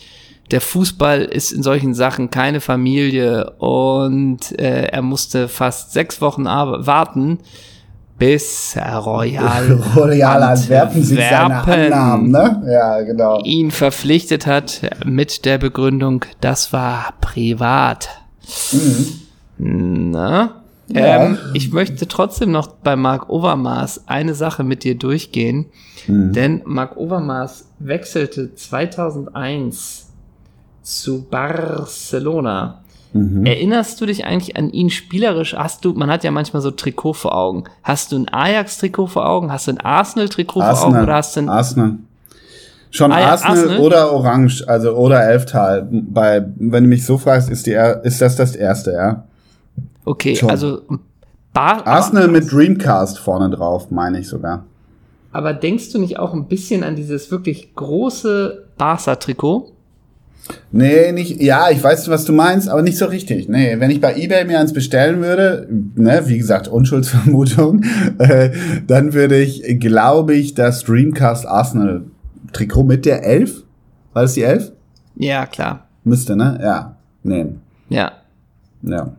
[0.51, 6.45] Der Fußball ist in solchen Sachen keine Familie und äh, er musste fast sechs Wochen
[6.47, 7.39] warten,
[8.19, 12.63] bis Royal, Royal Antwerpen sich seine Annahmen, ne?
[12.67, 13.41] Ja, genau.
[13.45, 18.11] ihn verpflichtet hat mit der Begründung, das war privat.
[18.73, 20.11] Mhm.
[20.11, 20.63] Na?
[20.89, 21.25] Ja.
[21.25, 25.67] Ähm, ich möchte trotzdem noch bei Mark Overmars eine Sache mit dir durchgehen,
[26.07, 26.33] mhm.
[26.33, 30.10] denn Mark Overmars wechselte 2001
[30.99, 32.81] zu Barcelona.
[33.13, 33.45] Mhm.
[33.45, 35.55] Erinnerst du dich eigentlich an ihn spielerisch?
[35.55, 37.65] Hast du, man hat ja manchmal so Trikot vor Augen.
[37.83, 39.51] Hast du ein Ajax-Trikot vor Augen?
[39.51, 41.03] Hast du ein Arsenal-Trikot vor Augen?
[41.03, 41.95] Oder hast du ein Arsenal.
[42.93, 45.89] Schon ah, Arsenal, Arsenal, oder Orange, also oder Elftal.
[45.91, 49.25] Bei, wenn du mich so fragst, ist die, ist das das erste, ja?
[50.05, 50.51] Okay, Schon.
[50.51, 50.83] also
[51.53, 54.65] Bar Arsenal mit Dreamcast vorne drauf, meine ich sogar.
[55.33, 59.73] Aber denkst du nicht auch ein bisschen an dieses wirklich große Barca-Trikot?
[60.73, 63.49] Nee, nicht, ja, ich weiß, was du meinst, aber nicht so richtig.
[63.49, 67.85] Nee, wenn ich bei eBay mir eins bestellen würde, ne, wie gesagt, Unschuldsvermutung,
[68.19, 68.51] äh,
[68.87, 72.05] dann würde ich, glaube ich, das Dreamcast Arsenal
[72.53, 73.65] Trikot mit der 11,
[74.13, 74.73] war das die 11?
[75.17, 75.89] Ja, klar.
[76.05, 76.59] Müsste, ne?
[76.63, 77.61] Ja, nehmen.
[77.89, 78.13] Ja.
[78.83, 79.13] Ja.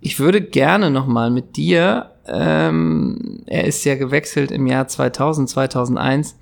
[0.00, 5.48] Ich würde gerne noch mal mit dir, ähm, er ist ja gewechselt im Jahr 2000,
[5.48, 6.36] 2001,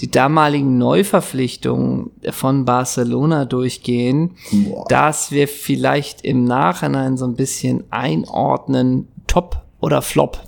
[0.00, 4.84] die damaligen Neuverpflichtungen von Barcelona durchgehen, Boah.
[4.88, 10.40] dass wir vielleicht im Nachhinein so ein bisschen einordnen, Top oder Flop.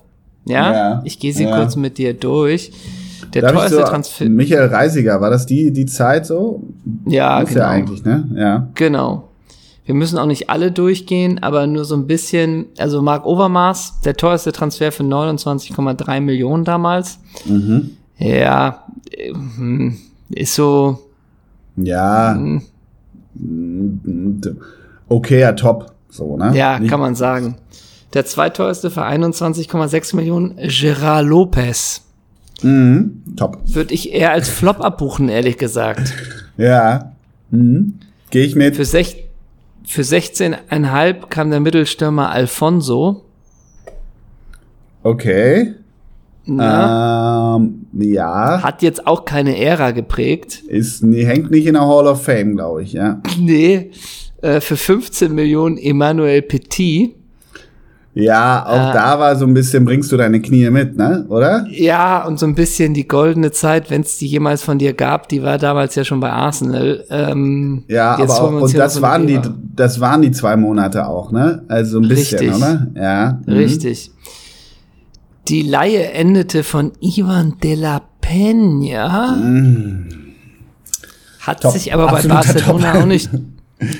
[0.45, 1.57] Ja, ja ich gehe sie ja.
[1.57, 2.73] kurz mit dir durch.
[3.35, 4.29] Der Darf teuerste so, Transfer.
[4.29, 6.63] Michael Reisiger, war das die, die Zeit so?
[7.07, 7.61] Ja, Muss genau.
[7.61, 8.29] ja eigentlich, ne?
[8.35, 8.69] Ja.
[8.75, 9.29] Genau.
[9.85, 12.67] Wir müssen auch nicht alle durchgehen, aber nur so ein bisschen.
[12.77, 17.21] Also Marc Overmars, der teuerste Transfer für 29,3 Millionen damals.
[17.45, 17.97] Mhm.
[18.19, 18.85] Ja,
[19.57, 19.97] hm,
[20.31, 20.99] ist so.
[21.77, 22.35] Ja.
[22.35, 22.63] Hm.
[25.09, 25.93] Okay, ja, top.
[26.09, 26.57] So, ne?
[26.57, 27.57] Ja, Nicht kann man sagen.
[28.15, 32.03] Der zweiteuerste für 21,6 Millionen, Gerard Lopez.
[32.63, 33.59] Mhm, top.
[33.67, 36.15] Würde ich eher als Flop abbuchen, ehrlich gesagt.
[36.57, 37.13] Ja.
[37.51, 37.99] Mhm.
[38.31, 38.77] Gehe ich mit.
[38.77, 39.27] Für, sech,
[39.85, 43.25] für 16,5 kam der Mittelstürmer Alfonso.
[45.03, 45.75] Okay.
[46.49, 48.63] Ähm, ja.
[48.63, 50.63] Hat jetzt auch keine Ära geprägt.
[50.69, 53.21] Ist, hängt nicht in der Hall of Fame, glaube ich, ja.
[53.39, 53.91] Nee,
[54.43, 57.17] äh, für 15 Millionen Emmanuel Petit.
[58.19, 61.27] Ja, auch äh, da war so ein bisschen, bringst du deine Knie mit, ne?
[61.29, 61.67] Oder?
[61.69, 65.29] Ja, und so ein bisschen die goldene Zeit, wenn es die jemals von dir gab,
[65.29, 67.05] die war damals ja schon bei Arsenal.
[67.11, 69.39] Ähm, ja, aber auch, und das waren die,
[69.75, 71.65] das waren die zwei Monate auch, ne?
[71.69, 72.57] Also ein bisschen, Richtig.
[72.57, 72.87] oder?
[72.95, 73.41] Ja.
[73.45, 73.53] Mhm.
[73.53, 74.11] Richtig.
[75.49, 79.37] Die Laie endete von Ivan de la Peña.
[79.37, 80.09] Mm.
[81.41, 81.73] Hat Top.
[81.73, 83.03] sich aber bei Barcelona Top.
[83.03, 83.31] auch nicht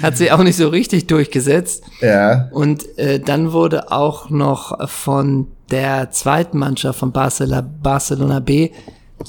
[0.03, 1.85] hat sich auch nicht so richtig durchgesetzt.
[2.01, 2.49] Ja.
[2.53, 8.71] Und äh, dann wurde auch noch von der zweiten Mannschaft von Barcelona, Barcelona B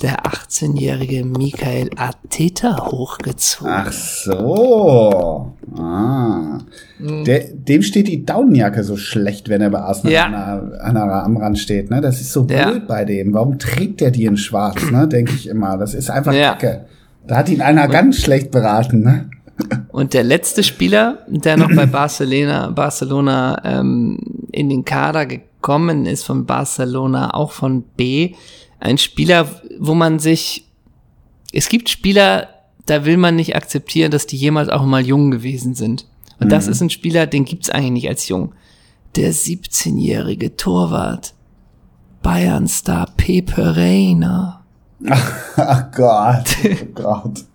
[0.02, 3.74] der 18-jährige Michael Arteta hochgezogen.
[3.74, 5.54] Ach so.
[5.76, 6.60] Ah.
[7.00, 7.24] Mhm.
[7.24, 10.26] Der, dem steht die Daunenjacke so schlecht, wenn er bei Arsenal ja.
[10.26, 11.90] an, an am Rand steht.
[11.90, 12.02] Ne?
[12.02, 12.70] Das ist so ja.
[12.70, 13.34] blöd bei dem.
[13.34, 14.92] Warum trägt der die in schwarz?
[14.92, 15.08] Ne?
[15.12, 15.78] Denke ich immer.
[15.78, 16.52] Das ist einfach ja.
[16.52, 16.86] Kacke.
[17.26, 19.02] Da hat ihn einer Und ganz schlecht beraten.
[19.02, 19.30] Ne?
[19.90, 24.20] Und der letzte Spieler, der noch bei Barcelona, Barcelona ähm,
[24.52, 28.34] in den Kader gekommen ist von Barcelona, auch von B,
[28.80, 29.48] ein Spieler,
[29.80, 30.68] wo man sich,
[31.52, 32.50] es gibt Spieler,
[32.86, 36.06] da will man nicht akzeptieren, dass die jemals auch mal jung gewesen sind.
[36.40, 36.52] Und mhm.
[36.52, 38.54] das ist ein Spieler, den gibt's eigentlich nicht als jung.
[39.16, 41.34] Der 17-jährige Torwart,
[42.22, 44.64] Bayern-Star Pepe Reina.
[45.56, 47.46] Ach Gott, oh Gott.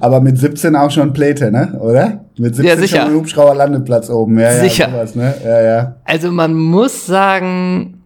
[0.00, 1.78] Aber mit 17 auch schon Pläte, ne?
[1.80, 2.24] Oder?
[2.38, 3.02] Mit 17 Ja, sicher.
[3.02, 4.38] schon Hubschrauber Landeplatz oben.
[4.38, 4.88] Ja, Sicher.
[4.88, 5.34] Ja, sowas, ne?
[5.44, 5.96] ja, ja.
[6.04, 7.97] Also man muss sagen,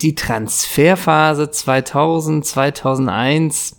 [0.00, 3.76] die Transferphase 2000, 2001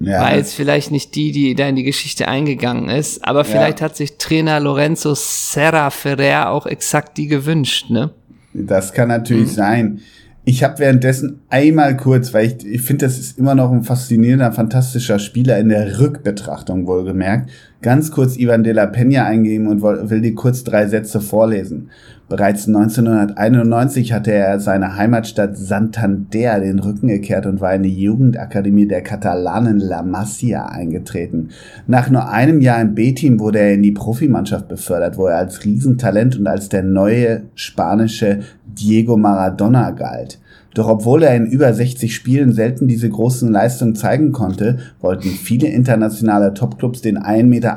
[0.00, 0.20] ja.
[0.20, 3.96] war jetzt vielleicht nicht die, die da in die Geschichte eingegangen ist, aber vielleicht hat
[3.96, 8.10] sich Trainer Lorenzo Serra Ferrer auch exakt die gewünscht, ne?
[8.52, 9.54] Das kann natürlich Mhm.
[9.54, 10.00] sein.
[10.44, 14.52] Ich habe währenddessen einmal kurz, weil ich, ich finde, das ist immer noch ein faszinierender,
[14.52, 17.50] fantastischer Spieler in der Rückbetrachtung wohlgemerkt,
[17.82, 21.90] ganz kurz Ivan de la Peña eingeben und will dir kurz drei Sätze vorlesen.
[22.30, 28.86] Bereits 1991 hatte er seine Heimatstadt Santander den Rücken gekehrt und war in die Jugendakademie
[28.86, 31.48] der Katalanen La Masia eingetreten.
[31.88, 35.64] Nach nur einem Jahr im B-Team wurde er in die Profimannschaft befördert, wo er als
[35.64, 40.38] Riesentalent und als der neue spanische Diego Maradona galt.
[40.74, 45.68] Doch obwohl er in über 60 Spielen selten diese großen Leistungen zeigen konnte, wollten viele
[45.68, 47.76] internationale Topclubs den 1,71 Meter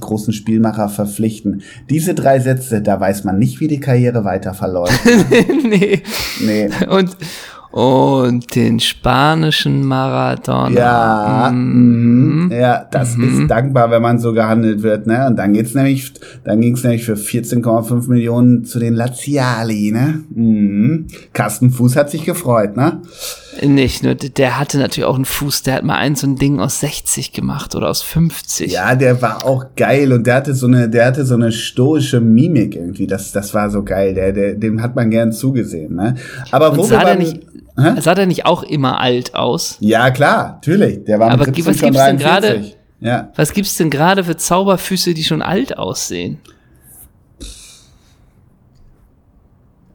[0.00, 1.62] großen Spielmacher verpflichten.
[1.88, 5.00] Diese drei Sätze, da weiß man nicht, wie die Karriere weiter verläuft.
[5.68, 6.02] nee.
[6.44, 6.68] Nee.
[6.88, 7.16] Und,
[7.76, 10.70] und den spanischen Maradona.
[10.70, 12.44] Ja, Mhm.
[12.46, 12.50] mhm.
[12.50, 15.26] ja, das ist dankbar, wenn man so gehandelt wird, ne?
[15.26, 16.14] Und dann geht's nämlich,
[16.44, 20.20] dann ging's nämlich für 14,5 Millionen zu den Laziali, ne?
[20.34, 21.08] Mhm.
[21.34, 23.02] Carsten Fuß hat sich gefreut, ne?
[23.62, 26.60] Nicht nur, der hatte natürlich auch einen Fuß, der hat mal ein so ein Ding
[26.60, 28.72] aus 60 gemacht oder aus 50.
[28.72, 32.20] Ja, der war auch geil und der hatte so eine, der hatte so eine stoische
[32.22, 33.06] Mimik irgendwie.
[33.06, 34.14] Das, das war so geil.
[34.14, 36.14] Der, der, dem hat man gern zugesehen, ne?
[36.50, 37.40] Aber Und wo sah wir beim- nicht,
[37.78, 38.00] Hä?
[38.00, 39.76] sah der nicht auch immer alt aus?
[39.80, 41.04] Ja, klar, natürlich.
[41.04, 42.76] Der war Aber mit 17 was gibt's denn 43.
[43.00, 43.30] Ja.
[43.36, 46.38] Was gibt's denn gerade für Zauberfüße, die schon alt aussehen?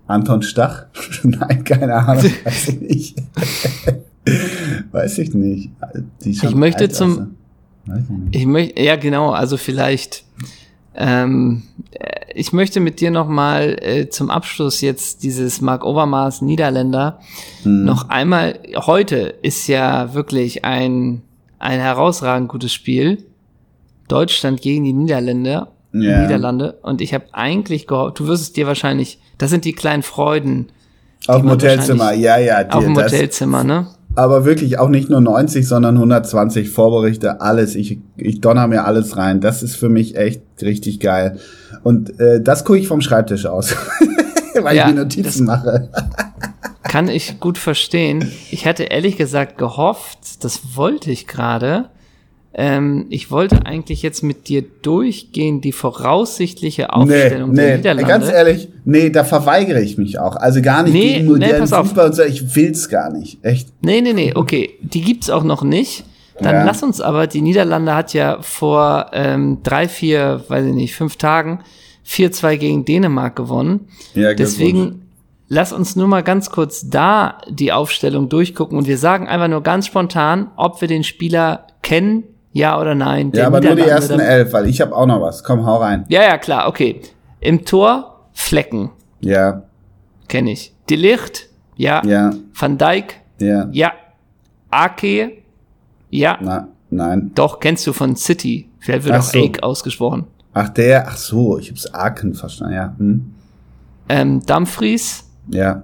[0.07, 0.85] Anton Stach?
[1.23, 3.17] Nein, keine Ahnung, weiß ich nicht.
[4.91, 5.69] weiß ich nicht.
[6.23, 7.35] Ich möchte zum-
[8.31, 8.41] ich.
[8.41, 10.23] Ich möchte, ja genau, also vielleicht,
[10.95, 17.19] ähm, äh, ich möchte mit dir nochmal äh, zum Abschluss jetzt dieses Mark Overmars Niederländer
[17.63, 17.85] Hm.
[17.85, 21.21] noch einmal, heute ist ja wirklich ein,
[21.59, 23.23] ein herausragend gutes Spiel.
[24.07, 26.21] Deutschland gegen die Niederländer, Ja.
[26.23, 26.73] Niederlande.
[26.81, 30.67] Und ich habe eigentlich gehofft, du wirst es dir wahrscheinlich, das sind die kleinen Freuden
[31.27, 32.63] Auf dem Hotelzimmer, ja, ja.
[32.63, 33.87] Die, auf dem Hotelzimmer, ne?
[34.15, 37.75] Aber wirklich auch nicht nur 90, sondern 120 Vorberichte, alles.
[37.75, 39.41] Ich, ich donner mir alles rein.
[39.41, 41.39] Das ist für mich echt richtig geil.
[41.83, 43.75] Und äh, das gucke ich vom Schreibtisch aus.
[44.61, 45.89] Weil Ja, ich mir Notizen mache.
[46.83, 48.31] Kann ich gut verstehen.
[48.51, 51.89] Ich hatte ehrlich gesagt gehofft, das wollte ich gerade.
[52.53, 58.09] Ähm, ich wollte eigentlich jetzt mit dir durchgehen, die voraussichtliche Nee, Aufstellung der nee, Niederlande.
[58.09, 60.35] ganz ehrlich, nee, da verweigere ich mich auch.
[60.35, 61.87] Also gar nicht Nee, gegen nee, modernen auf.
[61.87, 62.23] Fußball und so.
[62.23, 63.43] Ich will's gar nicht.
[63.43, 63.69] Echt.
[63.81, 64.71] Nee, nee, nee, okay.
[64.81, 66.03] Die gibt's auch noch nicht.
[66.39, 66.63] Dann Ja.
[66.65, 71.15] lass uns aber, die Niederlande hat ja vor ähm, drei, vier, weiß ich nicht, fünf
[71.15, 71.59] Tagen
[72.05, 73.87] 4-2 gegen Dänemark gewonnen.
[74.15, 74.33] Ja.
[74.33, 75.03] Deswegen
[75.47, 79.61] lass uns nur mal ganz kurz da die Aufstellung durchgucken und wir sagen einfach nur
[79.63, 82.23] ganz spontan, ob wir den Spieler kennen,
[82.53, 83.31] ja oder nein.
[83.33, 85.43] Ja, aber nur die ersten elf, weil ich habe auch noch was.
[85.43, 86.05] Komm, hau rein.
[86.09, 87.01] Ja, ja, klar, okay.
[87.39, 89.63] Im Tor Flecken, Ja,
[90.27, 90.73] kenne ich.
[90.89, 92.01] De Ligt, ja.
[92.05, 93.67] ja, Van Dijk, ja.
[93.71, 93.91] ja.
[94.69, 95.31] Ake,
[96.09, 96.37] ja.
[96.41, 97.31] Na, nein.
[97.35, 98.69] Doch, kennst du von City.
[98.79, 99.39] Vielleicht wird Ach auch so.
[99.39, 100.27] Ake ausgesprochen.
[100.53, 102.95] Ach, der, ach so, ich hab's Arken verstanden, ja.
[102.97, 103.33] Hm.
[104.09, 105.83] Ähm, Dumfries, Ja.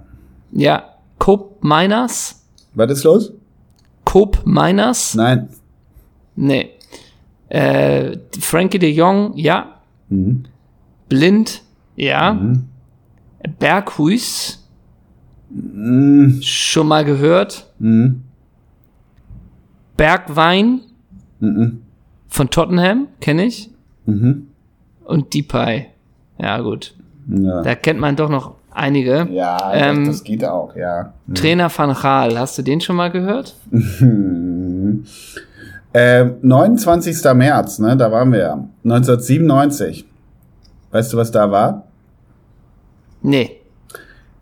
[0.52, 0.84] ja.
[1.18, 2.44] Cope Miners,
[2.74, 3.32] Was ist los?
[4.04, 5.48] Cope Miners, Nein.
[6.38, 6.70] Nee.
[7.48, 9.80] Äh, Frankie de Jong, ja.
[10.08, 10.44] Mhm.
[11.08, 11.62] Blind,
[11.96, 12.34] ja.
[12.34, 12.64] Mhm.
[13.58, 14.64] Berghuis,
[15.50, 16.40] Mhm.
[16.42, 17.66] schon mal gehört.
[17.78, 18.22] Mhm.
[19.96, 20.80] Bergwein
[21.40, 21.80] Mhm.
[22.28, 23.70] von Tottenham, kenne ich.
[24.06, 24.48] Mhm.
[25.04, 25.86] Und Depay.
[26.38, 26.94] Ja, gut.
[27.28, 27.62] Ja.
[27.62, 29.26] Da kennt man doch noch einige.
[29.32, 31.14] Ja, Ähm, das, das geht auch, ja.
[31.34, 33.56] Trainer Van Gaal, hast du den schon mal gehört?
[35.98, 36.30] Mhm.
[36.30, 37.34] Ähm, 29.
[37.34, 38.52] März, ne, da waren wir ja.
[38.84, 40.04] 1997.
[40.90, 41.84] Weißt du, was da war?
[43.22, 43.50] Nee.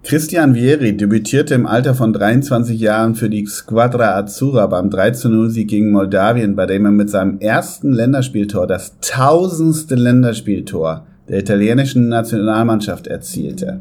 [0.04, 5.90] Christian Vieri debütierte im Alter von 23 Jahren für die Squadra Azzurra beim 13-0-Sieg gegen
[5.90, 13.80] Moldawien, bei dem er mit seinem ersten Länderspieltor das tausendste Länderspieltor der italienischen Nationalmannschaft erzielte.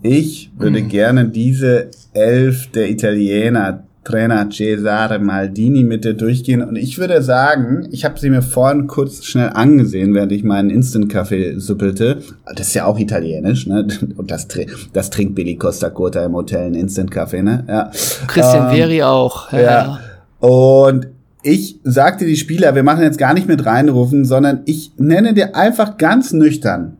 [0.00, 6.62] Ich würde gerne diese Elf der Italiener, Trainer Cesare Maldini, mit dir durchgehen.
[6.62, 10.70] Und ich würde sagen, ich habe sie mir vorhin kurz schnell angesehen, während ich meinen
[10.70, 12.18] Instant-Kaffee suppelte.
[12.54, 13.86] Das ist ja auch italienisch, ne?
[14.16, 14.48] Und das,
[14.92, 17.64] das trinkt Billy Costa Curta im Hotel, ein Instant-Kaffee, ne?
[17.68, 17.90] Ja.
[18.26, 19.52] Christian Ähm, Vieri auch.
[19.52, 19.60] Ja.
[19.60, 20.00] ja.
[20.40, 21.08] Und
[21.42, 25.56] ich sagte die Spieler, wir machen jetzt gar nicht mit reinrufen, sondern ich nenne dir
[25.56, 26.96] einfach ganz nüchtern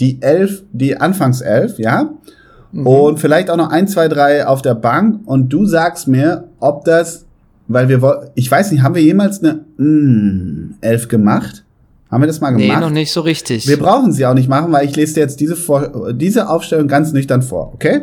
[0.00, 2.10] die elf, die Anfangself, ja?
[2.72, 2.86] Mhm.
[2.86, 6.84] Und vielleicht auch noch ein, zwei, drei auf der Bank und du sagst mir, ob
[6.84, 7.24] das,
[7.66, 11.64] weil wir, ich weiß nicht, haben wir jemals eine mm, Elf gemacht?
[12.10, 12.68] Haben wir das mal gemacht?
[12.68, 13.68] Nee, noch nicht so richtig.
[13.68, 16.88] Wir brauchen sie auch nicht machen, weil ich lese dir jetzt diese, Vor diese Aufstellung
[16.88, 18.02] ganz nüchtern vor, okay?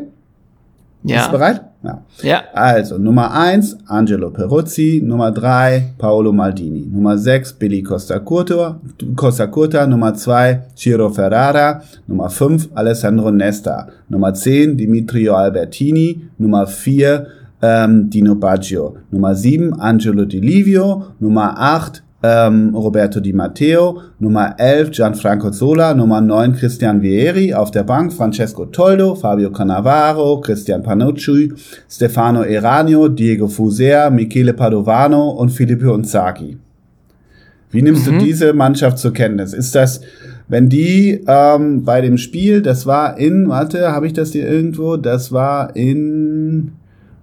[1.03, 1.17] Ja.
[1.17, 1.61] Bist du bereit?
[1.85, 2.03] Ja.
[2.21, 2.43] ja.
[2.53, 5.01] Also, Nummer eins Angelo Peruzzi.
[5.03, 6.87] Nummer drei Paolo Maldini.
[6.91, 8.79] Nummer sechs Billy Costa Curta.
[9.15, 9.85] Costa Curta.
[9.85, 11.81] Nummer zwei Ciro Ferrara.
[12.07, 13.87] Nummer fünf Alessandro Nesta.
[14.09, 16.21] Nummer zehn Dimitrio Albertini.
[16.37, 17.27] Nummer vier
[17.61, 18.97] ähm, Dino Baggio.
[19.11, 21.03] Nummer sieben Angelo Di Livio.
[21.19, 27.71] Nummer acht ähm, Roberto Di Matteo, Nummer 11 Gianfranco Zola, Nummer 9 Christian Vieri auf
[27.71, 31.53] der Bank, Francesco Toldo, Fabio Cannavaro, Christian Panucci,
[31.89, 36.57] Stefano Eranio, Diego Fuser, Michele Padovano und Filippo Unzaki.
[37.71, 38.19] Wie nimmst mhm.
[38.19, 39.53] du diese Mannschaft zur Kenntnis?
[39.53, 40.01] Ist das,
[40.47, 44.95] wenn die ähm, bei dem Spiel, das war in, warte, habe ich das hier irgendwo?
[44.97, 46.71] Das war in,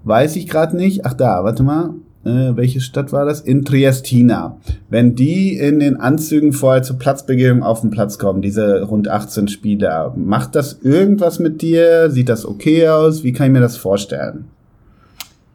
[0.05, 1.07] weiß ich gerade nicht.
[1.07, 3.41] Ach da, warte mal äh, welche Stadt war das?
[3.41, 4.59] In Triestina.
[4.89, 9.49] Wenn die in den Anzügen vorher zur Platzbegehung auf den Platz kommen, diese rund 18
[9.49, 12.11] Spieler, macht das irgendwas mit dir?
[12.11, 13.25] Sieht das okay aus?
[13.25, 14.45] Wie kann ich mir das vorstellen?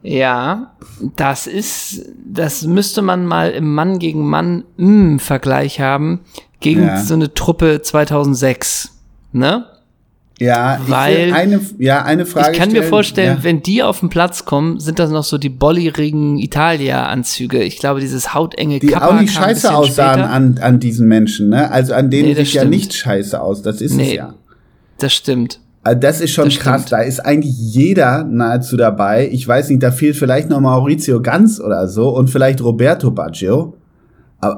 [0.02, 0.74] Ja,
[1.16, 6.20] das ist, das müsste man mal im Mann gegen Mann mm, Vergleich haben
[6.60, 6.98] gegen ja.
[6.98, 8.96] so eine Truppe 2006,
[9.32, 9.66] ne?
[10.40, 12.52] Ja, weil eine, ja, eine Frage.
[12.52, 12.84] Ich kann stellen.
[12.84, 13.44] mir vorstellen, ja.
[13.44, 17.62] wenn die auf den Platz kommen, sind das noch so die bollierigen Italia-Anzüge.
[17.64, 21.70] Ich glaube, dieses hautenge Die Kappa auch nicht scheiße aussahen an, an diesen Menschen, ne?
[21.72, 23.62] Also an denen nee, sieht ja nicht scheiße aus.
[23.62, 24.34] Das ist nee, es ja.
[24.98, 25.58] Das stimmt.
[25.82, 26.82] Also das ist schon das krass.
[26.82, 26.92] Stimmt.
[26.92, 29.28] Da ist eigentlich jeder nahezu dabei.
[29.32, 33.74] Ich weiß nicht, da fehlt vielleicht noch Maurizio Ganz oder so und vielleicht Roberto Baggio.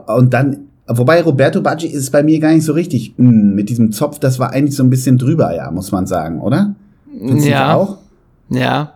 [0.07, 3.15] Und dann Wobei Roberto Baggi ist es bei mir gar nicht so richtig.
[3.17, 6.41] Mm, mit diesem Zopf, das war eigentlich so ein bisschen drüber, ja, muss man sagen,
[6.41, 6.75] oder?
[7.17, 7.75] Findest ja.
[7.75, 7.99] auch?
[8.49, 8.95] Ja.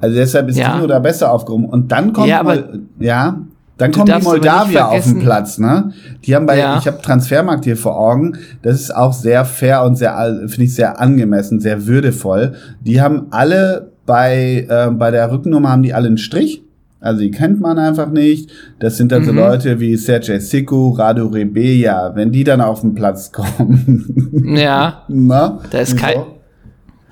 [0.00, 0.74] Also deshalb ist ja.
[0.74, 1.66] Dino da besser aufgehoben.
[1.66, 2.64] Und dann kommt, ja, aber
[2.98, 3.38] ja,
[3.78, 5.92] dann kommen die Moldawier auf den Platz, ne?
[6.24, 6.78] Die haben bei, ja.
[6.78, 8.38] ich habe Transfermarkt hier vor Augen.
[8.62, 12.54] Das ist auch sehr fair und sehr, finde ich sehr angemessen, sehr würdevoll.
[12.80, 16.61] Die haben alle bei äh, bei der Rückennummer haben die alle einen Strich
[17.02, 18.50] also die kennt man einfach nicht.
[18.78, 19.26] Das sind dann mhm.
[19.26, 24.08] so Leute wie Sergej Siku, Radu Rebeja, wenn die dann auf den Platz kommen.
[24.56, 25.02] Ja.
[25.08, 25.60] Na?
[25.70, 26.22] Da ist kein.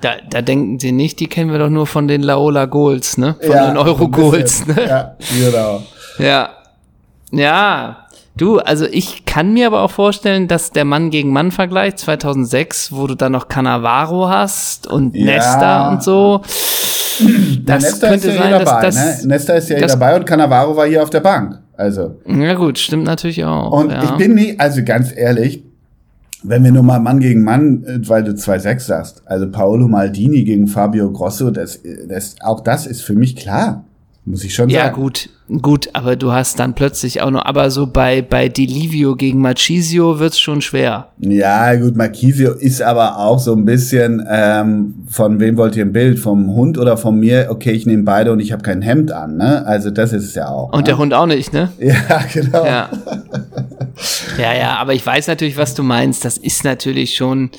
[0.01, 3.35] Da, da denken sie nicht, die kennen wir doch nur von den Laola Goals, ne?
[3.39, 4.75] Von ja, den Euro Goals, ne?
[4.87, 5.83] Ja, genau.
[6.17, 6.49] Ja.
[7.31, 8.07] Ja.
[8.35, 12.93] Du, also ich kann mir aber auch vorstellen, dass der Mann gegen Mann Vergleich 2006,
[12.93, 15.25] wo du dann noch Cannavaro hast und ja.
[15.25, 16.41] Nesta und so,
[17.65, 19.27] das Nesta könnte ist ja sein, dabei, dass, dass, ne?
[19.27, 21.59] Nesta ist ja hier dabei und Cannavaro war hier auf der Bank.
[21.75, 22.15] Also.
[22.27, 23.71] Ja gut, stimmt natürlich auch.
[23.71, 24.03] Und ja.
[24.03, 25.63] ich bin nie, also ganz ehrlich,
[26.43, 30.43] wenn wir nur mal Mann gegen Mann, äh, weil du 2-6 sagst, also Paolo Maldini
[30.43, 33.85] gegen Fabio Grosso, das, das, auch das ist für mich klar.
[34.23, 34.95] Muss ich schon ja, sagen.
[34.97, 35.29] Ja, gut,
[35.63, 40.19] gut, aber du hast dann plötzlich auch noch, aber so bei, bei Delivio gegen Marchisio
[40.19, 41.07] wird's schon schwer.
[41.17, 45.91] Ja, gut, Marchisio ist aber auch so ein bisschen, ähm, von wem wollt ihr ein
[45.91, 46.19] Bild?
[46.19, 47.47] Vom Hund oder von mir?
[47.49, 49.65] Okay, ich nehme beide und ich habe kein Hemd an, ne?
[49.65, 50.71] Also das ist es ja auch.
[50.71, 50.83] Und ne?
[50.83, 51.71] der Hund auch nicht, ne?
[51.79, 52.63] Ja, genau.
[52.63, 52.89] Ja.
[54.37, 56.23] ja, ja, aber ich weiß natürlich, was du meinst.
[56.25, 57.49] Das ist natürlich schon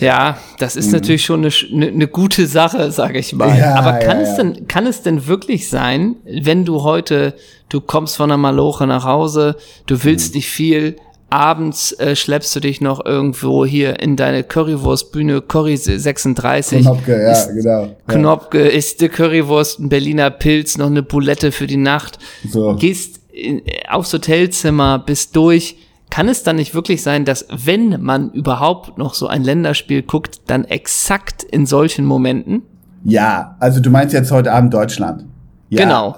[0.00, 0.92] ja, das ist mhm.
[0.92, 3.56] natürlich schon eine, eine, eine, gute Sache, sage ich mal.
[3.56, 7.34] Ja, Aber kann ja, es denn, kann es denn wirklich sein, wenn du heute,
[7.68, 10.38] du kommst von der Maloche nach Hause, du willst mhm.
[10.38, 10.96] nicht viel,
[11.30, 16.82] abends äh, schleppst du dich noch irgendwo hier in deine Currywurstbühne, Curry 36.
[16.82, 17.96] Knopke, ja, ist, genau.
[18.06, 22.18] Knopke, isst die Currywurst, ein Berliner Pilz, noch eine Boulette für die Nacht.
[22.48, 22.76] So.
[22.76, 25.76] Gehst in, aufs Hotelzimmer, bist durch,
[26.10, 30.42] kann es dann nicht wirklich sein, dass wenn man überhaupt noch so ein Länderspiel guckt,
[30.46, 32.62] dann exakt in solchen Momenten?
[33.04, 35.26] Ja, also du meinst jetzt heute Abend Deutschland.
[35.68, 36.16] Ja, genau.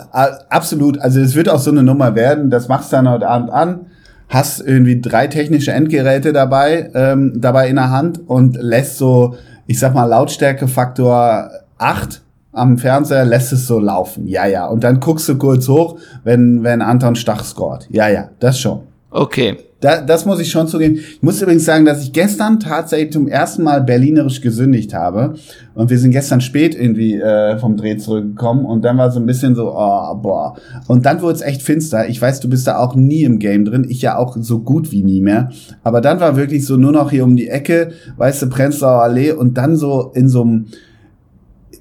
[0.51, 0.99] Absolut.
[0.99, 2.51] Also es wird auch so eine Nummer werden.
[2.51, 3.87] Das machst du dann heute Abend an,
[4.28, 9.78] hast irgendwie drei technische Endgeräte dabei, ähm, dabei in der Hand und lässt so, ich
[9.78, 12.22] sag mal, Lautstärkefaktor 8
[12.53, 14.26] am Fernseher, lässt es so laufen.
[14.26, 14.66] Ja, ja.
[14.66, 17.87] Und dann guckst du kurz hoch, wenn, wenn Anton Stach scoret.
[17.91, 18.82] Ja, ja, das schon.
[19.11, 19.57] Okay.
[19.87, 20.97] Da, das muss ich schon zugeben.
[20.97, 25.34] Ich muss übrigens sagen, dass ich gestern tatsächlich zum ersten Mal berlinerisch gesündigt habe.
[25.74, 28.64] Und wir sind gestern spät irgendwie äh, vom Dreh zurückgekommen.
[28.64, 30.57] Und dann war so ein bisschen so, oh, boah.
[30.89, 32.09] Und dann wurde es echt finster.
[32.09, 33.87] Ich weiß, du bist da auch nie im Game drin.
[33.89, 35.51] Ich ja auch so gut wie nie mehr.
[35.84, 39.30] Aber dann war wirklich so nur noch hier um die Ecke, weißt du, Prenzlauer Allee.
[39.30, 40.66] Und dann so in so einem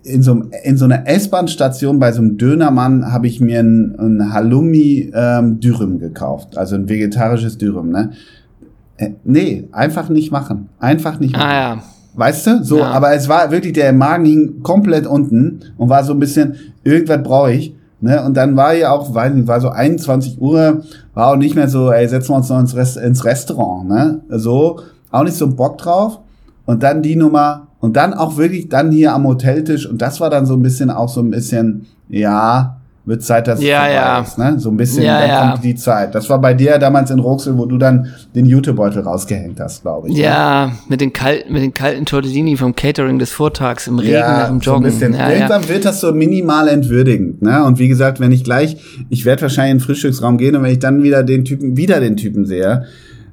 [0.06, 4.34] in so, in so einer S-Bahn-Station bei so einem Dönermann habe ich mir ein, ein
[4.34, 8.12] Halloumi ähm, Dürüm gekauft, also ein vegetarisches Dürüm, ne?
[8.98, 10.70] Äh, nee, einfach nicht machen.
[10.80, 11.46] Einfach nicht machen.
[11.50, 11.84] Ah ja.
[12.14, 12.64] Weißt du?
[12.64, 12.92] So, Ja.
[12.92, 17.22] aber es war wirklich, der Magen hing komplett unten und war so ein bisschen, irgendwas
[17.24, 17.76] brauche ich.
[18.00, 18.24] Ne?
[18.24, 20.84] Und dann war ja auch, weiß nicht, war so 21 Uhr,
[21.14, 24.22] war auch nicht mehr so, ey, setzen wir uns noch ins, Rest, ins Restaurant, ne?
[24.30, 24.80] So,
[25.12, 26.20] auch nicht so Bock drauf.
[26.66, 30.30] Und dann die Nummer, und dann auch wirklich dann hier am Hoteltisch, und das war
[30.30, 32.78] dann so ein bisschen auch so ein bisschen, ja,
[33.08, 34.20] wird Zeit, dass es Ja, vorbei ja.
[34.22, 34.56] ist, ne?
[34.60, 35.52] So ein bisschen, Ja, dann ja.
[35.52, 36.16] kommt die Zeit.
[36.16, 40.08] Das war bei dir damals in Roxel, wo du dann den Jutebeutel rausgehängt hast, glaube
[40.10, 40.16] ich.
[40.16, 40.22] ne?
[40.24, 44.48] Ja, mit den kalten, mit den kalten Tortellini vom Catering des Vortags im Regen nach
[44.48, 44.84] dem so ein Joggen.
[44.86, 45.14] bisschen.
[45.14, 45.36] ja, ja.
[45.36, 47.64] Irgendwann wird das so minimal entwürdigend, ne?
[47.64, 48.78] Und wie gesagt, wenn ich gleich,
[49.10, 52.00] ich werde wahrscheinlich in den Frühstücksraum gehen und wenn ich dann wieder den Typen, wieder
[52.00, 52.86] den Typen sehe,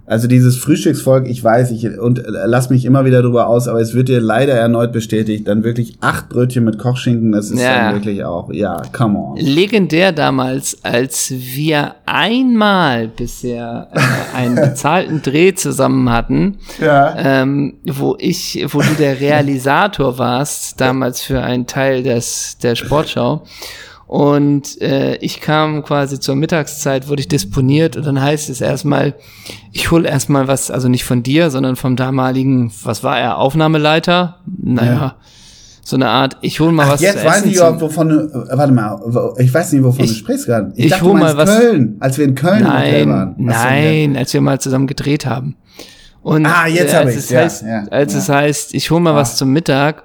[0.06, 3.80] also dieses Frühstücksvolk, ich weiß, ich und äh, lass mich immer wieder drüber aus, aber
[3.80, 7.84] es wird dir leider erneut bestätigt, dann wirklich acht Brötchen mit Kochschinken, das ist Ja.
[7.84, 9.36] dann wirklich auch, ja, come on.
[9.36, 17.14] Legendär damals, als wir einmal bisher äh, einen bezahlten Dreh zusammen hatten, Ja.
[17.42, 23.44] ähm, wo ich, wo du der Realisator warst, damals für einen Teil des, der Sportschau.
[24.12, 29.14] Und äh, ich kam quasi zur Mittagszeit, wurde ich disponiert und dann heißt es erstmal,
[29.72, 34.40] ich hol erstmal was, also nicht von dir, sondern vom damaligen, was war er, Aufnahmeleiter?
[34.62, 35.14] Naja, Ja.
[35.82, 37.80] so eine Art, ich hol mal Ach, was jetzt zu weiß essen ich zum- überhaupt,
[37.80, 38.16] wovon du,
[38.50, 39.00] äh, warte mal,
[39.38, 40.74] ich weiß nicht, wovon Ich- du sprichst gerade.
[40.76, 43.34] ich dachte, hol mal was- Köln, als wir in Köln Nein, waren.
[43.38, 45.56] So, nein, als wir mal zusammen gedreht haben.
[46.22, 48.18] Und Ah, jetzt äh, hab als ich's, es ja, heißt, ja, als ja.
[48.20, 50.04] es heißt, ich hol mal was zum Mittag.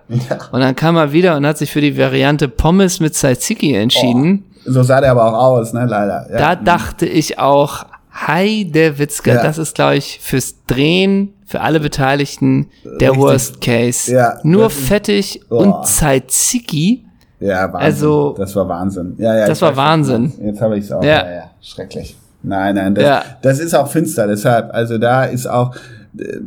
[0.51, 4.43] Und dann kam er wieder und hat sich für die Variante Pommes mit Tzatziki entschieden.
[4.65, 6.27] So sah der aber auch aus, ne, leider.
[6.31, 9.43] Da dachte ich auch, hi, der Witzka, Ja.
[9.43, 13.17] das ist, glaube ich, fürs Drehen, für alle Beteiligten, der Richtig.
[13.23, 14.11] Worst Case.
[14.11, 15.57] Ja, Nur fettig Oh.
[15.59, 17.05] und Tzatziki.
[17.39, 17.75] Ja, Wahnsinn.
[17.79, 19.13] Also, das war Wahnsinn.
[19.19, 20.23] Ja, ja, das ich war Wahnsinn.
[20.23, 20.39] nicht.
[20.39, 21.03] Jetzt habe ich es auch.
[21.03, 21.23] Ja.
[21.25, 21.31] Ja.
[21.35, 22.17] ja, schrecklich.
[22.41, 23.23] Nein, nein, das, Ja.
[23.41, 25.75] das ist auch finster, deshalb, also da ist auch,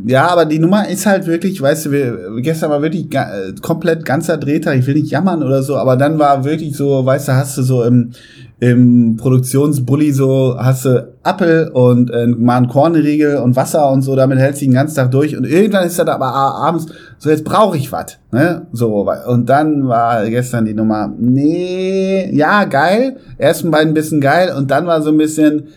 [0.06, 3.52] ja, aber die Nummer ist halt wirklich, weißt du, wir, gestern war wirklich ga, äh,
[3.60, 7.28] komplett ganzer Drehtag, ich will nicht jammern oder so, aber dann war wirklich so, weißt
[7.28, 8.10] du, hast du so im,
[8.58, 14.16] im Produktionsbully so, hast du Apfel und äh, mal einen Kornriegel und Wasser und so,
[14.16, 16.86] damit hältst du den ganzen Tag durch und irgendwann ist dann aber abends,
[17.18, 22.64] so jetzt brauche ich was, ne, so, und dann war gestern die Nummer, nee, ja,
[22.64, 25.68] geil, ersten beiden bisschen geil und dann war so ein bisschen,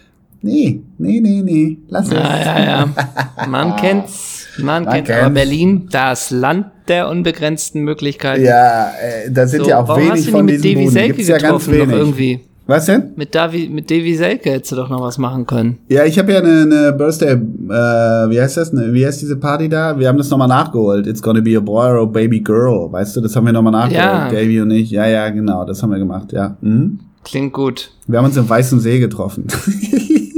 [0.44, 2.14] nee, nee, nee, nee, lass es.
[2.14, 3.48] Ja, ja, ja.
[3.48, 5.10] Man kennt's, man, Man kennt's.
[5.10, 5.34] Aber kennt's.
[5.34, 8.44] Berlin, das Land der unbegrenzten Möglichkeiten.
[8.44, 10.90] Ja, äh, da sind So, ja auch warum hast wenig du von mit diesen Davy.
[10.90, 11.96] Selke Gibt's ja ganz getroffen wenig.
[11.96, 12.40] irgendwie?
[12.66, 13.12] Was denn?
[13.18, 15.80] Mit, Davi, mit Davy Selke hättest du doch noch was machen können.
[15.90, 18.72] Ja, ich habe ja eine, eine Birthday, äh, wie heißt das?
[18.72, 20.00] Ne, wie heißt diese Party da?
[20.00, 21.06] Wir haben das nochmal nachgeholt.
[21.06, 22.90] It's gonna be a boy or a baby girl.
[22.90, 23.96] Weißt du, das haben wir nochmal nachgeholt.
[24.06, 24.30] Ja.
[24.30, 24.92] Davy und ich.
[24.92, 26.56] Ja, ja, genau, das haben wir gemacht, ja.
[26.62, 27.00] Mhm.
[27.26, 27.92] Klingt gut.
[28.08, 29.46] Wir haben uns im Weißen See getroffen.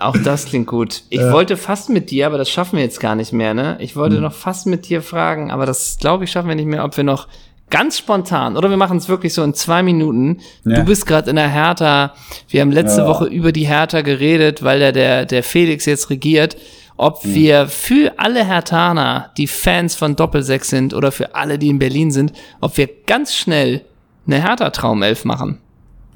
[0.00, 1.02] Auch das klingt gut.
[1.10, 3.76] Ich wollte fast mit dir, aber das schaffen wir jetzt gar nicht mehr, ne?
[3.80, 4.22] Ich wollte Hm.
[4.22, 7.04] noch fast mit dir fragen, aber das glaube ich schaffen wir nicht mehr, ob wir
[7.04, 7.28] noch
[7.68, 10.38] ganz spontan oder wir machen es wirklich so in zwei Minuten.
[10.64, 10.76] Ja.
[10.76, 12.14] Du bist gerade in der Hertha.
[12.48, 13.06] Wir haben letzte Ja.
[13.06, 16.56] Woche über die Hertha geredet, weil der, der, der Felix jetzt regiert.
[16.96, 17.34] Ob Hm.
[17.34, 22.10] wir für alle Hertaner, die Fans von Doppelsechs sind oder für alle, die in Berlin
[22.10, 23.82] sind, ob wir ganz schnell
[24.26, 25.58] eine Hertha-Traumelf machen.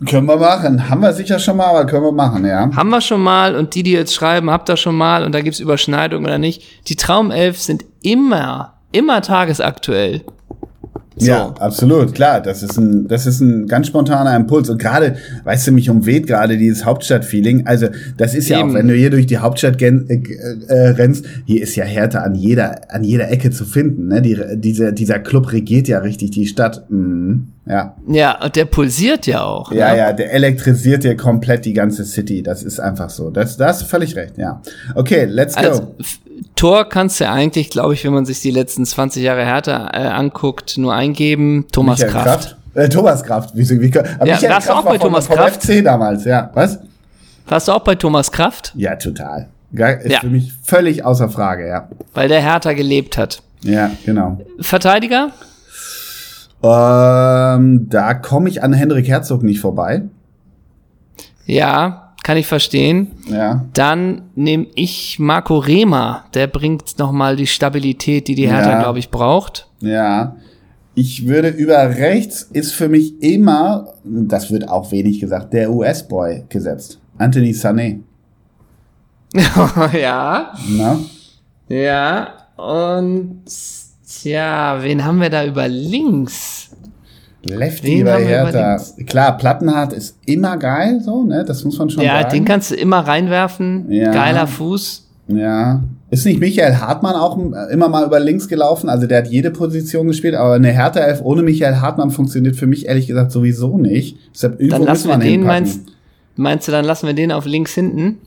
[0.09, 0.89] Können wir machen.
[0.89, 2.71] Haben wir sicher schon mal, aber können wir machen, ja.
[2.75, 5.41] Haben wir schon mal und die, die jetzt schreiben, habt ihr schon mal und da
[5.41, 6.63] gibt's Überschneidungen oder nicht.
[6.89, 10.23] Die Traumelf sind immer, immer tagesaktuell.
[11.17, 11.27] So.
[11.27, 12.41] Ja, absolut, klar.
[12.41, 14.69] Das ist ein, das ist ein ganz spontaner Impuls.
[14.69, 17.67] Und gerade, weißt du, mich umweht gerade dieses Hauptstadtfeeling.
[17.67, 17.87] Also,
[18.17, 18.71] das ist ja Eben.
[18.71, 22.21] auch, wenn du hier durch die Hauptstadt gen, äh, äh, rennst, hier ist ja Härte
[22.23, 24.09] an jeder, an jeder Ecke zu finden.
[24.09, 24.23] Ne?
[24.23, 26.91] Die, dieser, dieser Club regiert ja richtig die Stadt.
[26.91, 27.49] Mhm.
[27.67, 27.95] Ja.
[28.07, 29.73] Ja, und der pulsiert ja auch.
[29.73, 29.99] Ja, ne?
[29.99, 32.43] ja, der elektrisiert ja komplett die ganze City.
[32.43, 33.31] Das ist einfach so.
[33.31, 34.61] Das, da hast du völlig recht, ja.
[34.95, 35.61] Okay, let's go.
[35.63, 35.95] Also,
[36.57, 40.07] Tor kannst du eigentlich, glaube ich, wenn man sich die letzten 20 Jahre Hertha äh,
[40.09, 41.67] anguckt, nur eingeben.
[41.73, 42.57] Thomas Michael Kraft.
[42.75, 43.51] Äh, Thomas Kraft.
[43.55, 45.63] Wieso, wie, aber Ja, Michael warst du Kraft auch bei Thomas vom Kraft?
[45.63, 46.51] FC damals, ja.
[46.55, 46.79] Was?
[47.47, 48.73] Warst du auch bei Thomas Kraft?
[48.77, 49.49] Ja, total.
[49.73, 50.21] Ist Ja.
[50.21, 51.89] für mich völlig außer Frage, ja.
[52.13, 53.43] Weil der Hertha gelebt hat.
[53.63, 54.41] Ja, genau.
[54.61, 55.31] Verteidiger?
[56.65, 60.03] Ähm, da komme ich an Hendrik Herzog nicht vorbei.
[61.47, 63.09] Ja, kann ich verstehen.
[63.29, 63.67] Ja.
[63.75, 66.25] Dann nehme ich Marco Rehmer.
[66.33, 68.81] Der bringt nochmal die Stabilität, die die Hertha, Ja.
[68.83, 69.69] glaube ich, braucht.
[69.81, 70.37] Ja.
[70.95, 76.45] Ich würde über rechts ist für mich immer, das wird auch wenig gesagt, der US-Boy
[76.49, 76.99] gesetzt.
[77.19, 77.99] Anthony Sané.
[79.93, 80.53] ja.
[80.69, 80.99] Na?
[81.69, 82.29] Ja.
[82.57, 83.43] Und
[84.23, 86.71] Tja, wen haben wir da über links?
[87.47, 88.81] Lefty bei Hertha.
[89.07, 91.45] Klar, Plattenhardt ist immer geil, so, ne?
[91.45, 92.35] Das muss man schon Ja, sagen.
[92.35, 93.91] den kannst du immer reinwerfen.
[93.91, 94.13] Ja.
[94.13, 95.07] Geiler Fuß.
[95.29, 95.83] Ja.
[96.11, 97.37] Ist nicht Michael Hartmann auch
[97.71, 98.89] immer mal über links gelaufen?
[98.89, 102.67] Also der hat jede Position gespielt, aber eine Hertha Elf ohne Michael Hartmann funktioniert für
[102.67, 104.17] mich ehrlich gesagt sowieso nicht.
[104.33, 105.47] Deshalb irgendwo Dann lassen wir den, hinpacken.
[105.47, 105.81] meinst,
[106.37, 108.19] meinst du, dann lassen wir den auf links hinten?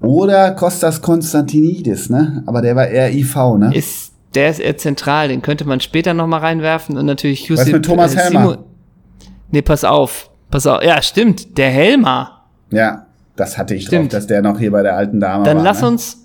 [0.00, 2.42] Oder Kostas Konstantinidis, ne?
[2.46, 3.70] Aber der war eher IV, ne?
[3.74, 7.84] Ist, der ist eher zentral, den könnte man später nochmal reinwerfen und natürlich Was mit
[7.84, 8.58] Thomas Helmer?
[9.50, 10.30] Nee, pass auf.
[10.50, 10.82] Pass auf.
[10.82, 11.56] Ja, stimmt.
[11.58, 12.42] Der Helmer.
[12.70, 13.06] Ja,
[13.36, 14.12] das hatte ich Stimmt.
[14.12, 15.64] drauf, dass der noch hier bei der alten Dame Dann war.
[15.64, 15.88] lass ne?
[15.88, 16.18] uns,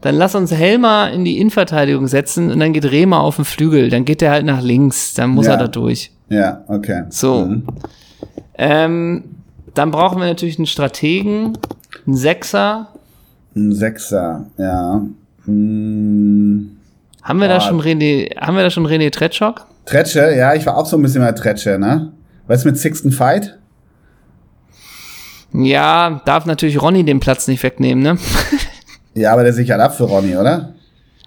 [0.00, 3.88] dann lass uns Helmer in die Innenverteidigung setzen und dann geht Rehmer auf den Flügel.
[3.88, 5.14] Dann geht er halt nach links.
[5.14, 5.52] Dann muss Ja.
[5.52, 6.12] er da durch.
[6.28, 7.04] Ja, okay.
[7.08, 7.46] So.
[7.46, 7.62] Mhm.
[8.58, 9.24] Ähm,
[9.74, 11.58] dann brauchen wir natürlich einen Strategen,
[12.06, 12.88] einen Sechser.
[13.54, 15.02] Ein Sechser, ja.
[15.44, 16.75] Hm.
[17.26, 17.60] Haben wir da Boah.
[17.62, 19.66] schon René, haben wir da schon René Tretschok?
[19.84, 22.12] Tretsche, ja, ich war auch so ein bisschen mal Tretsche, ne?
[22.46, 23.58] Was mit Sixten Fight?
[25.52, 28.18] Ja, darf natürlich Ronny den Platz nicht wegnehmen, ne?
[29.14, 30.74] Ja, aber der sichert ab für Ronny, oder?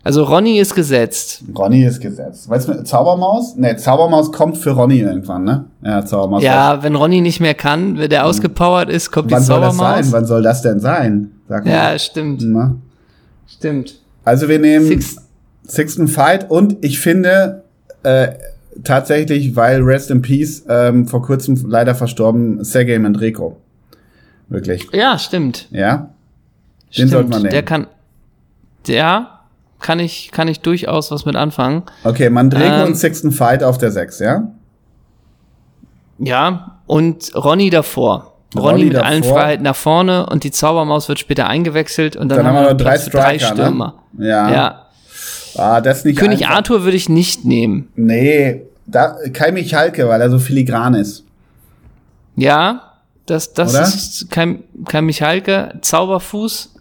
[0.03, 1.43] Also Ronny ist gesetzt.
[1.57, 2.47] Ronny ist gesetzt.
[2.47, 3.55] Weißt du, Zaubermaus?
[3.55, 5.65] Ne, Zaubermaus kommt für Ronny irgendwann, ne?
[5.83, 6.43] Ja, Zaubermaus.
[6.43, 9.31] Ja, wenn Ronny nicht mehr kann, wenn der ausgepowert ist, kommt Hm.
[9.31, 9.85] Wann die soll das sein?
[9.87, 10.11] Zaubermaus.
[10.11, 11.31] Wann soll das denn sein?
[11.47, 11.71] Sag mal.
[11.71, 12.75] Ja, stimmt, Na?
[13.47, 13.95] stimmt.
[14.23, 15.15] Also wir nehmen Six-
[15.69, 17.63] Sixten Fight und ich finde
[18.03, 18.29] äh,
[18.83, 23.57] tatsächlich, weil Rest in Peace ähm, vor kurzem leider verstorben, Sergej Mendreko.
[24.47, 24.87] Wirklich.
[24.93, 25.67] Ja, stimmt.
[25.71, 25.97] Ja?
[25.97, 27.11] Den stimmt.
[27.11, 27.51] sollte man nehmen.
[27.51, 27.87] Der kann,
[28.87, 29.27] der
[29.79, 31.83] kann ich, kann ich durchaus was mit anfangen.
[32.03, 32.87] Okay, Mandreko Ähm.
[32.87, 34.47] und Sixten Fight auf der 6, ja?
[36.17, 38.33] Ja, und Ronny davor.
[38.55, 39.05] Ronny, Ronny mit davor.
[39.07, 42.71] allen Freiheiten nach vorne und die Zaubermaus wird später eingewechselt und dann, Dann haben wir
[42.71, 43.93] noch drei drei Striker, Stürmer.
[44.13, 44.27] ne?
[44.27, 44.51] Ja.
[44.51, 44.85] ja.
[45.55, 46.55] Ah, das nicht König einfach.
[46.57, 47.87] Arthur würde ich nicht nehmen.
[47.95, 51.23] Nee, da, Kai Michalke, weil er so filigran ist.
[52.35, 52.93] Ja,
[53.25, 53.83] das, das Oder?
[53.83, 55.73] ist kein, kein Michalke.
[55.81, 56.73] Zauberfuß,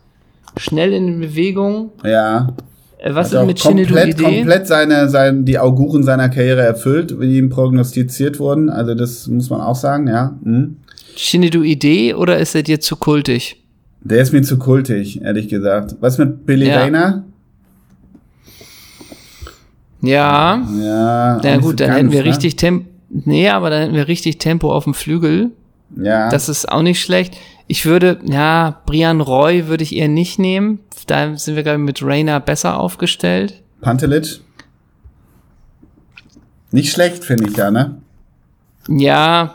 [0.56, 1.90] schnell in den Bewegungen.
[2.04, 2.54] Ja.
[2.98, 7.18] Äh, Was Hat ist mit Shinedu komplett, komplett seine, seine, die Auguren seiner Karriere erfüllt,
[7.20, 8.70] wie ihm prognostiziert wurden.
[8.70, 10.36] Also das muss man auch sagen, ja.
[10.42, 10.78] Mhm.
[11.16, 13.62] Shinedu Idee oder ist er dir zu kultig?
[14.00, 15.96] Der ist mir zu kultig, ehrlich gesagt.
[16.00, 16.80] Was mit Billy Ja.
[16.80, 17.24] Rayner?
[20.00, 21.40] Ja, Ja.
[21.42, 22.28] na nicht gut, dann ganz, hätten wir ne?
[22.28, 22.86] richtig Tempo.
[23.10, 25.50] Nee, aber dann hätten wir richtig Tempo auf dem Flügel.
[25.96, 26.28] Ja.
[26.30, 27.36] Das ist auch nicht schlecht.
[27.66, 30.80] Ich würde, ja, Brian Roy würde ich eher nicht nehmen.
[31.06, 33.62] Da sind wir, glaube ich, mit Rainer besser aufgestellt.
[33.80, 34.40] Pantelic.
[36.70, 37.96] Nicht schlecht, finde ich ja, ne?
[38.88, 39.54] Ja,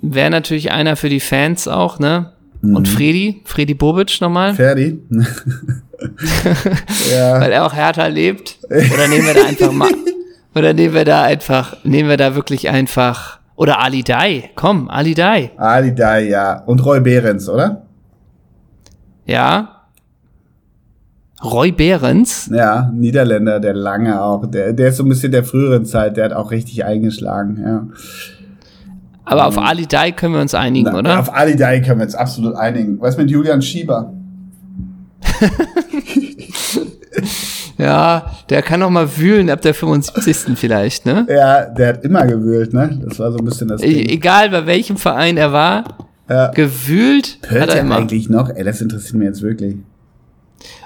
[0.00, 2.32] wäre natürlich einer für die Fans auch, ne?
[2.60, 2.76] Mhm.
[2.76, 5.00] Und Fredi, Fredi Bobic nochmal, Ferdi.
[7.12, 7.40] ja.
[7.40, 8.58] weil er auch härter lebt.
[8.68, 9.90] Oder nehmen wir da einfach mal,
[10.54, 15.14] oder nehmen wir da einfach, nehmen wir da wirklich einfach, oder Ali Dai, komm, Ali
[15.14, 16.62] Dai, Ali Dai, ja.
[16.66, 17.82] Und Roy Behrens, oder?
[19.26, 19.68] ja.
[21.44, 24.46] Roy Behrens, Ja, Niederländer, der lange auch.
[24.46, 27.86] Der, der ist so ein bisschen der früheren Zeit, der hat auch richtig eingeschlagen, ja.
[29.24, 31.18] aber auf Ali Dai können wir uns einigen, Na, oder?
[31.18, 33.00] Auf Ali Dai können wir jetzt absolut einigen.
[33.00, 34.12] Was mit Julian Schieber?
[37.78, 40.56] Ja, der kann noch mal wühlen ab der 75.
[40.58, 41.26] vielleicht, ne?
[41.28, 43.00] Ja, der hat immer gewühlt, ne?
[43.04, 44.08] Das war so ein bisschen das E Ding.
[44.08, 45.84] egal bei welchem Verein er war,
[46.28, 46.48] Ja.
[46.48, 47.96] gewühlt Hört hat er er immer.
[47.96, 48.50] eigentlich noch?
[48.50, 49.76] Ey, das interessiert mich jetzt wirklich.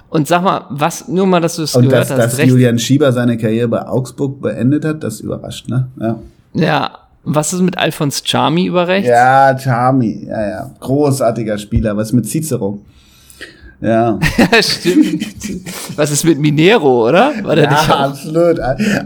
[0.09, 2.49] Und sag mal, was, nur mal, dass du es gehört dass, hast, dass recht.
[2.49, 5.89] Julian Schieber seine Karriere bei Augsburg beendet hat, das überrascht, ne?
[6.01, 6.19] Ja,
[6.55, 6.91] Ja,
[7.25, 9.09] was ist mit Alphonse Charmy über rechts?
[9.09, 10.71] ja Charmy, ja, ja.
[10.81, 11.97] Großartiger Spieler.
[11.97, 12.79] Was mit Cicero?
[13.81, 14.18] Ja.
[14.39, 15.27] Ja, stimmt.
[15.97, 17.33] Was ist mit Minero, oder?
[17.43, 18.59] War der Ja, absolut,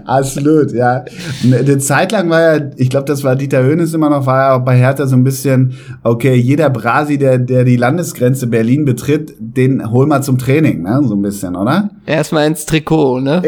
[0.04, 1.04] absolut, ja.
[1.42, 4.56] Eine Zeit lang war ja, ich glaube, das war Dieter Höhnes immer noch, war ja
[4.56, 9.34] auch bei Hertha so ein bisschen, okay, jeder Brasi, der, der die Landesgrenze Berlin betritt,
[9.38, 11.90] den hol mal zum Training, ne, so ein bisschen, oder?
[12.06, 13.42] Erstmal ins Trikot, ne?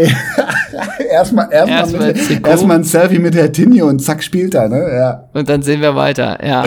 [1.11, 4.85] Erstmal, erstmal, Erstmal mit, erstmal ein Selfie mit Herr Tinio und zack spielt er, ne,
[4.93, 5.25] ja.
[5.35, 6.65] Und dann sehen wir weiter, ja.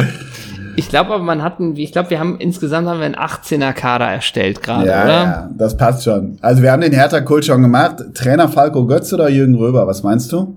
[0.78, 3.74] Ich glaube aber, man hat einen, ich glaube, wir haben insgesamt haben wir einen 18er
[3.74, 5.14] Kader erstellt gerade, Ja, oder?
[5.24, 6.38] ja, das passt schon.
[6.42, 7.98] Also wir haben den Hertha-Kult schon gemacht.
[8.14, 10.56] Trainer Falco Götz oder Jürgen Röber, was meinst du?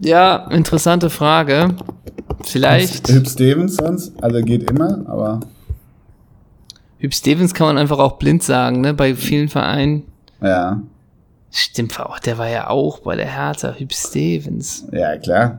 [0.00, 1.74] Ja, interessante Frage.
[2.44, 3.08] Vielleicht.
[3.08, 5.40] Hüb Stevens sonst, also geht immer, aber
[6.98, 8.94] Hüb Stevens kann man einfach auch blind sagen, ne?
[8.94, 10.04] Bei vielen Vereinen.
[10.40, 10.80] ja,
[11.52, 14.86] Stimmt, der war ja auch bei der Hertha, Hüb Stevens.
[14.92, 15.58] ja, klar.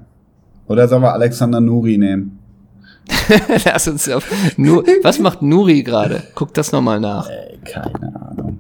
[0.68, 2.40] Oder sollen wir Alexander Nuri nehmen?
[3.66, 4.30] Lass uns auf.
[4.58, 6.24] Nur, was macht Nuri gerade?
[6.36, 7.30] Guck das nochmal nach.
[7.30, 8.60] Ey, keine Ahnung.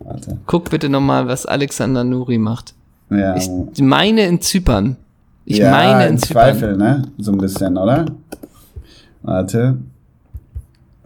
[0.00, 0.38] Warte.
[0.46, 2.74] Guck bitte nochmal, was Alexander Nuri macht.
[3.10, 3.48] Ja, Ich
[3.80, 4.96] meine in Zypern.
[5.44, 6.42] Ich ja, meine in im Zypern.
[6.42, 7.02] Zweifel, ne?
[7.18, 8.06] So ein bisschen, oder?
[9.22, 9.78] Warte.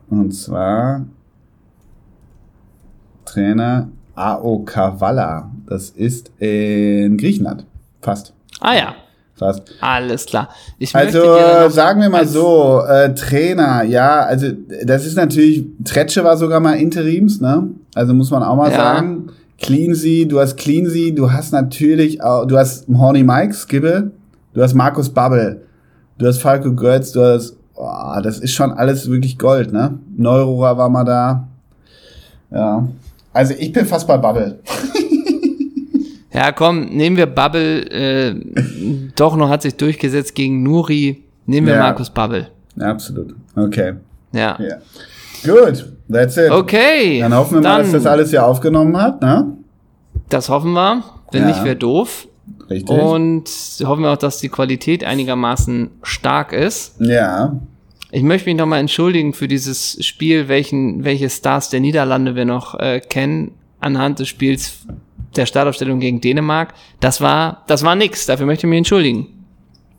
[0.09, 1.05] Und zwar
[3.25, 5.51] Trainer AO Kavala.
[5.67, 7.65] Das ist in Griechenland.
[8.03, 8.33] Fast.
[8.61, 8.95] Ah ja,
[9.41, 9.63] Fast.
[9.81, 10.51] alles klar.
[10.79, 11.21] Ich Also
[11.71, 14.49] sagen wir mal so, äh, Trainer, ja, also
[14.85, 17.69] das ist natürlich, Tretsche war sogar mal Interims, ne?
[17.95, 18.77] Also muss man auch mal Ja.
[18.77, 19.31] sagen.
[19.59, 24.11] Cleansy, du hast Cleansy, du hast natürlich auch, du hast Horny Mike, Skibbe,
[24.55, 25.63] du hast Markus Babbel,
[26.19, 29.99] du hast Falco Götz, du hast, oh, das ist schon alles wirklich Gold, ne?
[30.17, 31.49] Neurohrer war mal da.
[32.51, 32.87] Ja.
[33.33, 34.59] Also ich bin fast bei Bubble.
[36.33, 37.83] Ja, komm, nehmen wir Bubble.
[37.91, 38.35] Äh,
[39.17, 41.25] doch noch hat sich durchgesetzt gegen Nuri.
[41.47, 41.81] Nehmen wir Ja.
[41.81, 42.49] Markus Bubble.
[42.79, 43.35] Absolut.
[43.57, 43.95] Okay.
[44.33, 44.57] Ja.
[44.61, 44.77] Ja.
[45.45, 46.51] Gut, that's it.
[46.51, 47.21] Okay.
[47.21, 49.57] Dann hoffen wir mal, dass dann- das alles hier aufgenommen hat, ne?
[50.29, 51.03] Das hoffen wir.
[51.33, 51.49] Wenn Ja.
[51.49, 52.29] nicht, wäre doof.
[52.69, 52.89] Richtig.
[52.97, 53.49] Und
[53.85, 56.95] hoffen wir auch, dass die Qualität einigermaßen stark ist.
[57.01, 57.59] ja.
[58.13, 62.77] Ich möchte mich nochmal entschuldigen für dieses Spiel, welchen, welche Stars der Niederlande wir noch
[62.81, 64.79] äh, kennen, anhand des Spiels
[65.37, 66.75] der Startaufstellung gegen Dänemark.
[67.01, 68.27] Das war, das war nix.
[68.27, 69.27] Dafür möchte ich mich entschuldigen.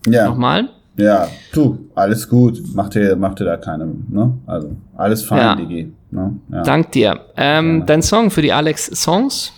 [0.08, 0.28] Ja.
[0.28, 0.70] Nochmal.
[0.98, 1.28] Ja.
[1.54, 2.62] Du, alles gut.
[2.74, 4.34] Mach dir, mach dir da keine, ne?
[4.46, 5.56] Also, alles fein, Ja.
[5.56, 5.92] Digi.
[6.12, 6.34] Ne?
[6.52, 6.64] Ja.
[6.64, 7.20] Dank dir.
[7.38, 9.54] Ähm, dein Song für die Alex Songs?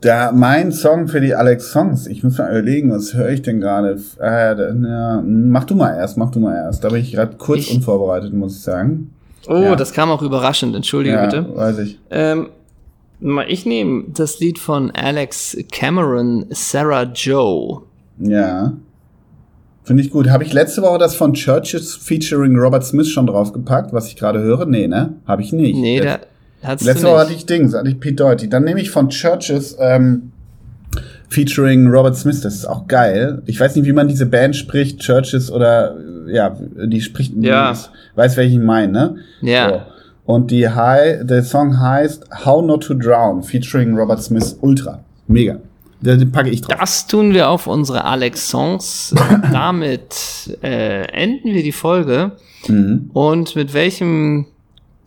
[0.00, 2.06] Da, mein Song für die Alex Songs.
[2.06, 4.00] Ich muss mal überlegen, was höre ich denn gerade?
[4.20, 6.84] Äh, ja, mach du mal erst, mach du mal erst.
[6.84, 9.10] Da bin ich gerade kurz Ich- unvorbereitet, muss ich sagen.
[9.48, 9.76] Oh, Ja.
[9.76, 10.74] das kam auch überraschend.
[10.76, 11.46] Entschuldige ja, bitte.
[11.54, 11.98] weiß ich.
[12.10, 12.48] Ähm,
[13.48, 17.82] ich nehme das Lied von Alex Cameron, Sarah Joe.
[18.18, 18.72] Ja.
[19.84, 20.28] Finde ich gut.
[20.28, 24.40] Habe ich letzte Woche das von Churches featuring Robert Smith schon draufgepackt, was ich gerade
[24.40, 24.66] höre?
[24.66, 25.14] Nee, ne?
[25.26, 25.76] Habe ich nicht.
[25.76, 26.20] Nee, da
[26.62, 28.48] hat's Letzte Woche hatte ich Dings, hatte ich Pete Doherty.
[28.48, 30.32] Dann nehme ich von Churches ähm,
[31.28, 32.40] featuring Robert Smith.
[32.40, 33.42] Das ist auch geil.
[33.46, 35.96] Ich weiß nicht, wie man diese Band spricht, Churches oder
[36.26, 36.56] ja,
[36.86, 37.34] die spricht.
[37.36, 37.72] Ja.
[37.72, 39.16] Ich weiß, welche ich meine, ne?
[39.40, 39.68] Ja.
[39.70, 39.80] So.
[40.30, 44.56] Und die High, der Song heißt How Not to Drown, featuring Robert Smith.
[44.60, 45.00] Ultra.
[45.26, 45.56] Mega.
[46.02, 46.76] Den packe ich drauf.
[46.78, 49.12] Das tun wir auf unsere Alex Songs.
[49.52, 52.32] Damit äh, enden wir die Folge.
[52.68, 53.10] Mhm.
[53.12, 54.46] Und mit welchem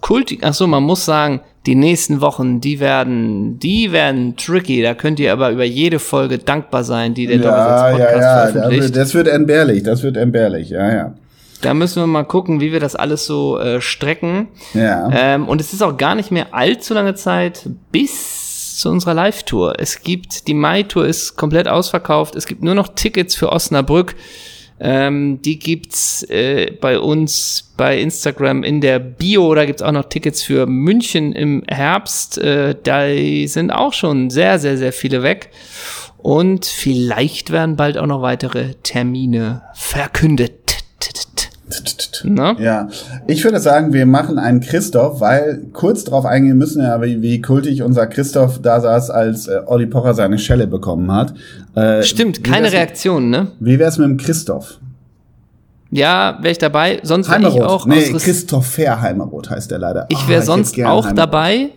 [0.02, 4.82] Kult, ach so, man muss sagen, die nächsten Wochen, die werden, die werden tricky.
[4.82, 8.22] Da könnt ihr aber über jede Folge dankbar sein, die der Ja, Doppelsatz ja, Podcast
[8.22, 8.84] ja, da veröffentlicht.
[8.84, 11.14] wird- das wird entbehrlich, das wird entbehrlich, ja, ja.
[11.64, 14.50] Da müssen wir mal gucken, wie wir das alles so äh, strecken.
[14.74, 19.14] Ja, Ähm, und es ist auch gar nicht mehr allzu lange Zeit bis zu unserer
[19.14, 19.76] Live-Tour.
[19.80, 22.36] Es gibt, die Mai-Tour ist komplett ausverkauft.
[22.36, 24.16] Es gibt nur noch Tickets für Osnabrück.
[24.80, 29.56] Ähm, die gibt's äh, bei uns bei Instagram in der Bio.
[29.56, 32.38] Da gibt's auch noch Tickets für München im Herbst.
[32.40, 33.06] Äh, da
[33.48, 35.52] sind auch schon sehr, sehr, sehr viele weg.
[36.18, 40.63] Und vielleicht werden bald auch noch weitere Termine verkündet.
[42.24, 42.56] Ne?
[42.60, 42.88] ja.
[43.28, 47.42] Ich würde sagen, wir machen einen Christoph, weil kurz darauf eingehen müssen, ja, wie, wie
[47.42, 51.34] kultig unser Christoph da saß, als äh, Olli Pocher seine Schelle bekommen hat.
[51.76, 53.48] Äh, Stimmt, keine Reaktion, ne?
[53.60, 54.80] Wie wär's mit dem Christoph?
[55.90, 57.00] Ja, wäre ich dabei.
[57.04, 60.06] Sonst wäre ich auch Nee, Christopher Heimeroth heißt der leider.
[60.10, 61.18] Ich Ah, wäre hätte sonst gern auch Heimeroth.
[61.20, 61.70] dabei.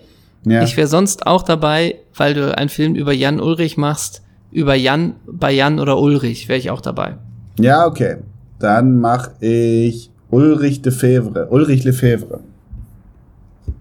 [0.45, 0.63] Ja.
[0.63, 4.23] Ich wäre sonst auch dabei, weil du einen Film über Jan Ulrich machst.
[4.53, 7.17] Über Jan, bei Jan oder Ulrich wäre ich auch dabei.
[7.59, 8.17] ja, okay.
[8.59, 11.49] Dann mach ich Ulrich de Fevre.
[11.51, 12.41] Ulrich Lefevre.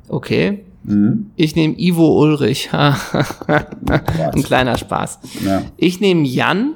[0.07, 0.63] Okay.
[0.83, 1.31] Mhm.
[1.35, 2.69] Ich nehme Ivo Ulrich.
[3.47, 5.19] Ein kleiner Spaß.
[5.45, 5.63] Ja.
[5.77, 6.75] Ich nehme Jan.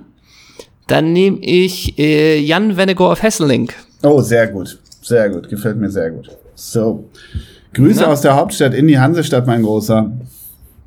[0.88, 3.76] Dann nehme ich äh, Jan Vennegoor of Hesselink.
[4.02, 4.80] Oh, sehr gut.
[5.02, 5.48] Sehr gut.
[5.50, 6.30] Gefällt mir sehr gut.
[6.56, 7.06] So.
[7.74, 8.08] Grüße Na?
[8.08, 10.12] aus der Hauptstadt in die Hansestadt, mein Großer.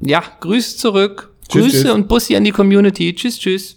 [0.00, 1.30] Ja, Grüße zurück.
[1.48, 1.93] Tschüss, Grüße tschüss.
[1.93, 3.14] und Bussi an die Community.
[3.14, 3.76] Tschüss, tschüss.